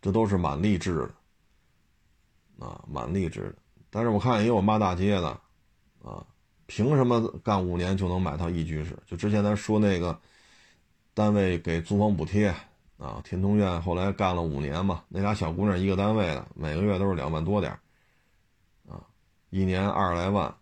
[0.00, 0.94] 这都是蛮励志
[2.58, 3.54] 的，啊，蛮励志的。
[3.90, 5.28] 但是我看也有骂大街的，
[6.02, 6.24] 啊，
[6.66, 8.96] 凭什么干五年就能买套一居室？
[9.06, 10.18] 就之前咱说那个
[11.14, 12.54] 单位给租房补贴
[12.98, 17.72] 啊，天通苑后来干了五年嘛，那俩小姑娘一个单位的，每个月都是两万多点
[18.88, 19.04] 啊，
[19.50, 20.54] 一年二十来万，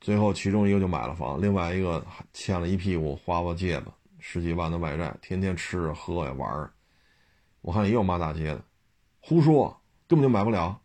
[0.00, 6.70] 最后其中一个就买了房，另外一个欠了一屁股花花借吧，十几万的外债，天天吃喝呀玩儿，
[7.62, 8.62] 我看也有骂大街的，
[9.20, 10.78] 胡说，根本就买不了。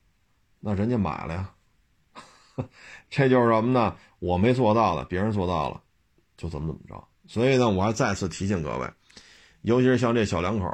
[0.62, 1.54] 那人家买了呀，
[3.10, 3.95] 这就是什么呢？
[4.20, 5.82] 我没做到的，别人做到了，
[6.38, 7.07] 就怎么怎么着。
[7.28, 8.89] 所以呢，我还再次提醒各位，
[9.62, 10.68] 尤其是像这小两口，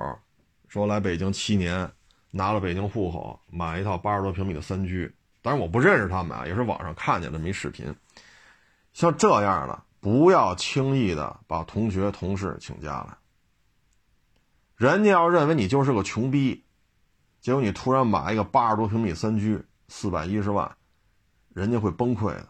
[0.68, 1.92] 说来北京七年，
[2.32, 5.14] 拿了北京户口，买一套八十多平米的三居。
[5.42, 7.94] 当然我不认识他们啊，也是网上看见的没视频。
[8.94, 13.18] 像这样的，不要轻易的把同学同事请假来。
[14.76, 16.64] 人家要认为你就是个穷逼，
[17.42, 20.76] 结果你突然买一个八十多平米三居，四百一十万，
[21.56, 22.50] 人家会崩溃的，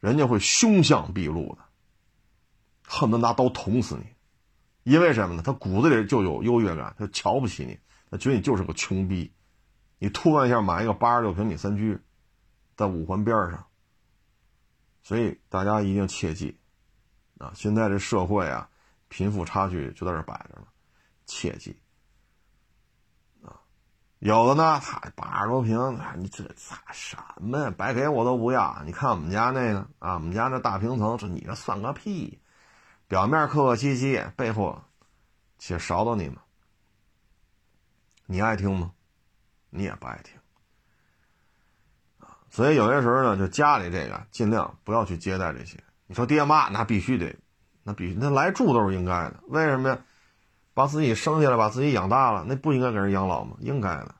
[0.00, 1.58] 人家会凶相毕露的，
[2.86, 4.06] 恨不得拿刀捅死你。
[4.90, 5.42] 因为什么呢？
[5.44, 7.78] 他骨子里就有优越感，他瞧不起你，
[8.10, 9.30] 他觉得你就是个穷逼。
[9.98, 12.00] 你突然一下买一个八十六平米三居，
[12.76, 13.66] 在五环边上，
[15.02, 16.58] 所以大家一定切记
[17.36, 17.52] 啊！
[17.54, 18.70] 现在这社会啊，
[19.08, 20.66] 贫富差距就在这摆着呢。
[21.26, 21.81] 切记！
[24.22, 27.74] 有的呢，他八十多平，你这咋什么呀？
[27.76, 28.80] 白给我都不要。
[28.86, 32.40] 你看我们家那个啊，我们家那大平层，这你这算个屁！
[33.08, 34.80] 表面客客气气，背后
[35.58, 36.36] 且勺到你们，
[38.26, 38.92] 你爱听吗？
[39.70, 40.38] 你也不爱听！
[42.48, 45.82] 所以有些时候呢，就家里这个尽量不要去接待这些。
[46.06, 47.34] 你说爹妈那必须得，
[47.82, 49.40] 那必须那来住都是应该的。
[49.48, 49.98] 为什么呀？
[50.74, 53.56] 把自己生下来，把自己养大了，那不应该给人养老吗？
[53.60, 54.14] 应该的。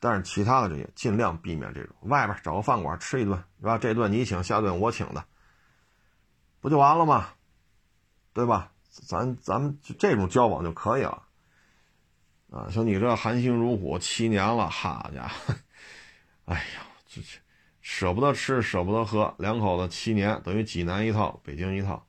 [0.00, 1.94] 但是其他的这些，尽量避免这种。
[2.02, 3.78] 外边找个饭馆吃一顿，是吧？
[3.78, 5.24] 这顿你请，下顿我请的，
[6.60, 7.28] 不就完了吗？
[8.32, 8.70] 对吧？
[8.90, 11.22] 咱咱们就这种交往就可以了。
[12.50, 15.54] 啊，像你这含辛茹苦七年了，好家伙，
[16.44, 17.28] 哎呀，这这
[17.80, 22.06] 舍不得吃，舍不得喝，两口子七年等于济南一套，北京一套，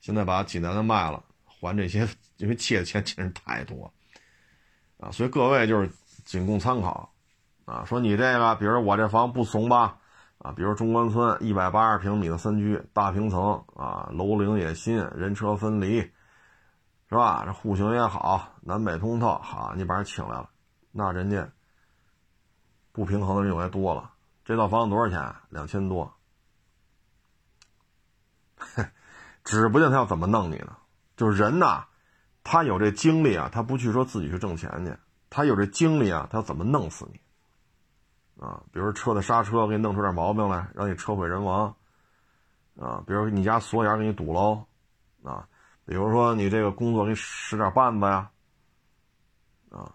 [0.00, 1.24] 现在把济南的卖了。
[1.44, 2.06] 还这些，
[2.38, 3.92] 因为借的钱真是太多，
[4.98, 5.90] 啊，所以各位就是
[6.24, 7.12] 仅供参考，
[7.64, 9.98] 啊，说你这个，比如我这房不怂吧，
[10.38, 17.42] 啊，比如中关村一百八十平米的三居大平层，啊，楼龄也新，人车分离，是吧？
[17.44, 20.48] 这户型也好，南北通透，好，你把人请来了，
[20.92, 21.48] 那人家
[22.92, 24.12] 不平衡的人又多了。
[24.44, 25.34] 这套房子多少钱？
[25.50, 26.14] 两千多，
[29.44, 30.76] 指不定他要怎么弄你呢。
[31.16, 31.84] 就是人呐，
[32.50, 34.96] 他有这精力啊，他不去说自己去挣钱去，
[35.28, 37.20] 他有这精力啊，他怎么弄死你？
[38.42, 41.76] 啊，比如车的刹车给你弄出点毛病来，让你车毁人亡，
[42.80, 44.64] 啊，比如你家锁眼给你堵喽，
[45.22, 45.46] 啊，
[45.84, 48.30] 比如说你这个工作给你使点绊子呀，
[49.68, 49.92] 啊，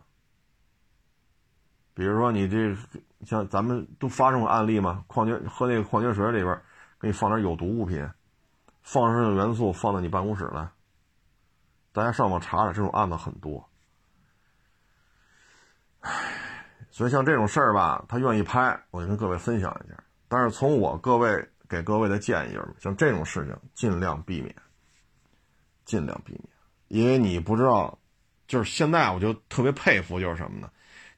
[1.95, 2.77] 比如说你这
[3.25, 6.61] 像咱们都发生过案例嘛，矿泉喝那个矿泉水里边
[6.99, 8.07] 给你放点有毒物品，
[8.83, 10.69] 放射性元素放到你办公室来。
[11.93, 13.69] 大家上网查查，这种案子很多。
[16.01, 16.11] 唉，
[16.89, 19.95] 所以像这种事儿吧，他愿意拍，我就跟各位分享一下。
[20.27, 24.53] 但是从我各位给各位的建议像这种事情尽量避免，
[25.85, 26.49] 尽量避免，
[26.87, 27.97] 因为你不知道，
[28.47, 30.69] 就是现在我就特别佩服，就是什么呢？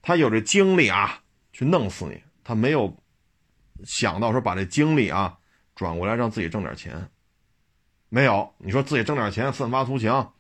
[0.02, 1.22] 他有这精力啊，
[1.54, 2.96] 去弄死你，他没有
[3.86, 5.38] 想到说把这精力啊
[5.74, 7.10] 转过来让自己挣点钱，
[8.10, 8.54] 没有。
[8.58, 10.34] 你说自己挣点钱，奋发图强。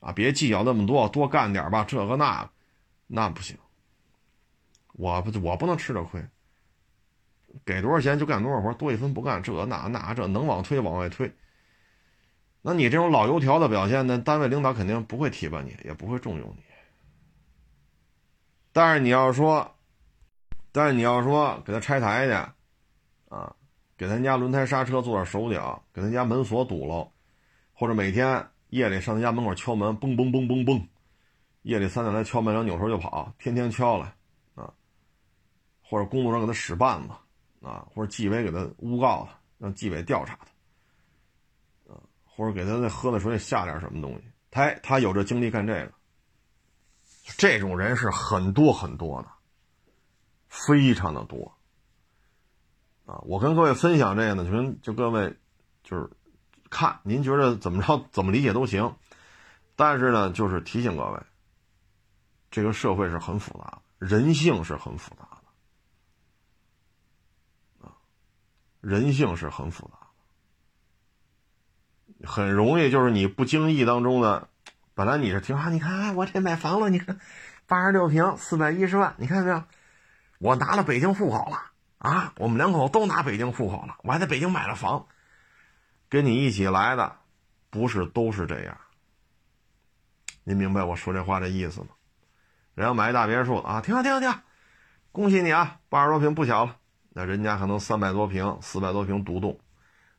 [0.00, 2.48] 啊，别计较那么多，多干点吧，这个那，
[3.06, 3.56] 那不行。
[4.92, 6.24] 我不，我不能吃这亏。
[7.64, 11.34] 给多少钱就干多少活，多一分不干，这那那这能往推往外推。
[12.62, 14.18] 那你这种老油条的表现呢？
[14.18, 16.62] 单位领导肯定不会提拔你，也不会重用你。
[18.72, 19.76] 但是你要说，
[20.72, 22.32] 但是你要说给他拆台去，
[23.34, 23.54] 啊，
[23.96, 27.10] 给他家轮胎刹车做点手脚，给他家门锁堵了，
[27.72, 28.46] 或者每天。
[28.70, 30.86] 夜里上他家门口敲门，嘣嘣嘣嘣嘣，
[31.62, 34.14] 夜里三点来敲门，然后扭头就跑，天天敲来，
[34.56, 34.72] 啊，
[35.82, 37.14] 或者工作上给他使绊子，
[37.64, 40.36] 啊，或者纪委给他诬告他，让纪委调查
[41.86, 45.92] 他，啊，或者给他那喝的水里下点什么东西，他他有这精力干这个，
[47.36, 49.28] 这种人是很多很多的，
[50.48, 51.56] 非常的多，
[53.06, 55.32] 啊，我跟各位分享这个呢，就跟就各位
[55.84, 56.10] 就是。
[56.70, 58.96] 看您觉得怎么着，怎么理解都行，
[59.76, 61.20] 但是呢，就是提醒各位，
[62.50, 65.28] 这个社会是很复杂，人性是很复杂
[67.80, 67.94] 的，啊，
[68.80, 69.98] 人性是很复杂
[72.20, 74.48] 的，很容易就是你不经意当中的，
[74.94, 77.20] 本来你是挺好，你看我这买房了，你看
[77.66, 79.62] 八十六平四百一十万，你看没有？
[80.38, 85.06] 我拿了北京户口了啊，我们两口都拿北京户口了，我还在北京买了房。
[86.16, 87.14] 跟你一起来的，
[87.68, 88.74] 不是都是这样。
[90.44, 91.88] 您明白我说这话的意思吗？
[92.74, 94.40] 人要买一大别墅啊，挺好，挺好，挺好，
[95.12, 96.74] 恭喜你啊，八十多平不小了。
[97.10, 99.60] 那人家可能三百多平、四百多平独栋，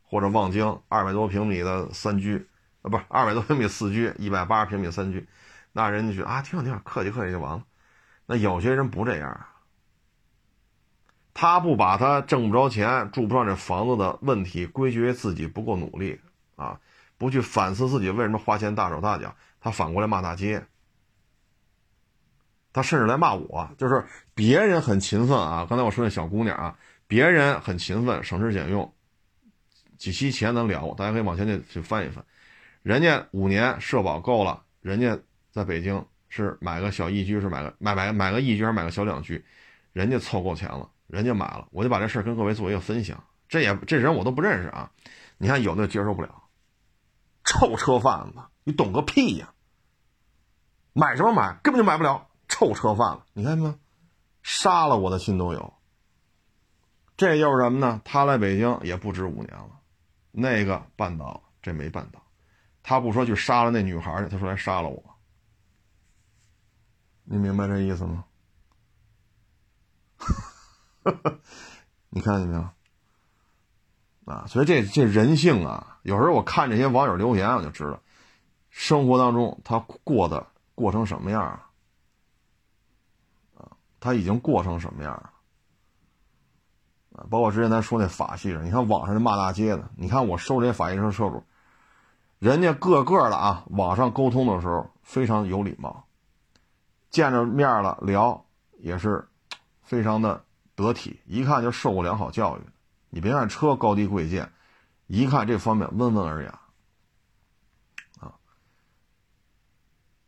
[0.03, 2.47] 或者望京二百多平米的三居，
[2.83, 5.27] 啊，不是二百多平米四居，一百八十平米三居，
[5.71, 7.63] 那人家去啊，挺好挺好，客气客气就完了。
[8.27, 9.49] 那有些人不这样啊，
[11.39, 16.19] 他不把他挣不着钱、住不上这房子的问题归结为自己不够努力
[16.55, 16.79] 啊，
[17.15, 20.65] 不去反思自己为什么花钱大手大脚，他反过来骂大街。
[22.73, 25.67] 他甚至来骂我，就是别人很勤奋啊。
[25.69, 26.75] 刚才我说那小姑娘啊，
[27.05, 28.91] 别人很勤奋，省吃俭用，
[29.95, 32.25] 几期前能聊，大家可以往前去去翻一翻。
[32.81, 35.15] 人家五年社保够了，人家
[35.51, 39.45] 在北京是买个小一居，是买个买买买个一居还是买个小两居，
[39.93, 43.23] 人家凑够钱了，人家买了，我就把这事儿跟各位做一个分享。
[43.47, 44.91] 这也这人我都不认识啊，
[45.37, 46.43] 你看有的接受不了，
[47.43, 49.53] 臭车贩子，你懂个屁呀！
[50.93, 52.27] 买什么买，根本就买不了。
[52.47, 53.79] 臭车贩子，你看见吗？
[54.41, 55.73] 杀了我的心都有。
[57.15, 58.01] 这又是什么呢？
[58.03, 59.79] 他来北京也不止五年了，
[60.31, 62.21] 那个办到了，这没办到。
[62.83, 65.03] 他不说去杀了那女孩去，他说来杀了我。
[67.23, 68.25] 你明白这意思吗？
[72.09, 72.67] 你看见没有？
[74.25, 77.99] 啊，所以这这人性啊，有时候我看这些网友留言，我就知道，
[78.69, 81.63] 生活当中他过的过成什么样啊。
[83.99, 85.33] 他已经过成什么样了？
[87.31, 91.43] 包括之前咱说那法系人，你看网上那骂大街的，你看我收这些法系车车主，
[92.37, 96.05] 人家个个的啊，网上沟通的时候非常有礼貌，
[97.09, 98.45] 见着面了聊
[98.77, 99.27] 也是
[99.81, 100.45] 非常的
[100.77, 102.61] 得体，一看就受过良好教育。
[103.09, 104.53] 你别看车高低贵贱，
[105.07, 106.59] 一看这方面温文尔雅，
[108.19, 108.35] 啊，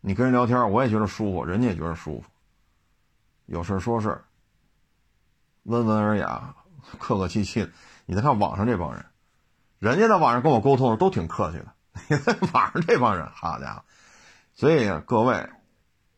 [0.02, 2.30] 你跟人聊天，我也觉得舒服，人家也觉得舒服。
[3.46, 4.24] 有事说事
[5.64, 6.56] 温文尔雅，
[6.98, 7.70] 客客气气的。
[8.08, 9.06] 你再看网上这帮人，
[9.78, 11.76] 人家在网上跟我沟通都挺客气的。
[12.54, 13.84] 网上这帮人，好家伙！
[14.56, 15.48] 所以各位，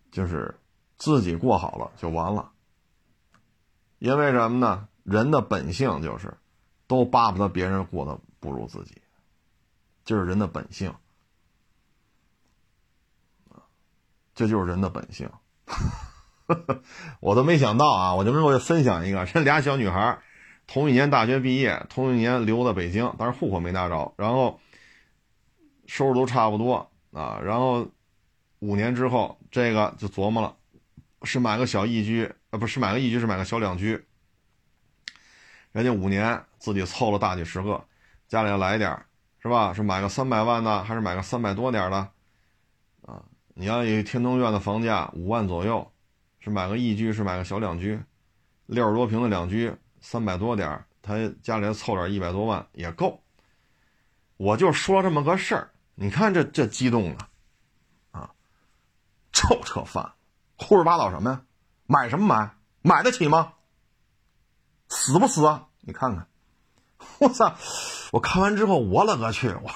[0.10, 0.58] 就是
[0.98, 2.52] 自己过好了就完了。
[4.02, 4.88] 因为什么呢？
[5.04, 6.36] 人的本性就是
[6.88, 9.00] 都巴不得别人过得不如自己，
[10.04, 10.92] 就是人的本性
[14.34, 15.30] 这就是人的本性。
[17.20, 18.16] 我都没想到啊！
[18.16, 20.20] 我就跟各位分享一个，这俩小女孩，
[20.66, 24.60] 同一年大学毕业，同一年留在北京，但是户口没拿着，然后
[25.86, 27.40] 收入都差不多啊。
[27.44, 27.88] 然后
[28.58, 30.56] 五年之后，这个就琢磨了，
[31.22, 34.06] 是买个小一居啊，不是买个一居，是买个小两居。
[35.72, 37.84] 人家五年自己凑了大几十个，
[38.28, 39.06] 家里要来点
[39.42, 39.74] 是吧？
[39.74, 41.98] 是买个三百万的，还是买个三百多点的？
[43.02, 43.24] 啊，
[43.56, 45.92] 你要以天通苑的房价五万左右。
[46.44, 48.02] 是买个一居，是买个小两居，
[48.66, 53.22] 六十多平的两居，三百多点他家里凑点一百多万也够。
[54.38, 57.28] 我就说这么个事儿，你看这这激动的，
[58.10, 58.34] 啊，
[59.32, 60.14] 臭 车贩，
[60.58, 61.46] 胡说八道什么呀？
[61.92, 62.52] 买什么买？
[62.82, 63.52] 买得起吗？
[64.88, 65.68] 死不死啊？
[65.82, 66.26] 你看看，
[67.20, 67.54] 我操！
[68.14, 69.50] 我看完之后，我勒个去！
[69.50, 69.70] 我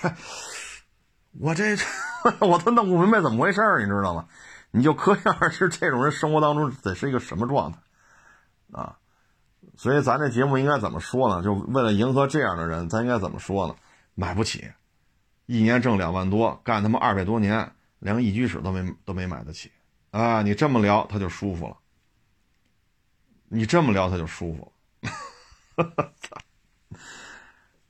[1.42, 1.76] 我这
[2.40, 4.28] 我都弄不明白怎么回事你知道吗？
[4.72, 7.80] 你就可想而知，这种人生活当中得是一个什么状态，
[8.72, 8.98] 啊，
[9.76, 11.44] 所以咱这节目应该怎么说呢？
[11.44, 13.76] 就为了迎合这样的人，咱应该怎么说呢？
[14.14, 14.72] 买不起，
[15.48, 19.70] 一年挣两万多，干他妈二百多年，连个一居室都没都没买得起，
[20.12, 21.76] 啊，你这么聊他就舒服了，
[23.48, 24.72] 你这么聊他就舒服
[25.78, 26.14] 了，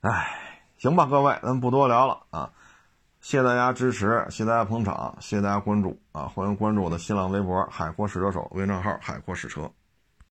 [0.02, 2.50] 哎，行吧，各位，咱不多聊了啊。
[3.20, 6.28] 谢谢大家支持，谢谢大家捧场，谢谢大家关注啊！
[6.28, 9.68] 欢迎关注我的新浪微博“海阔试车手”微信号“海阔试车”。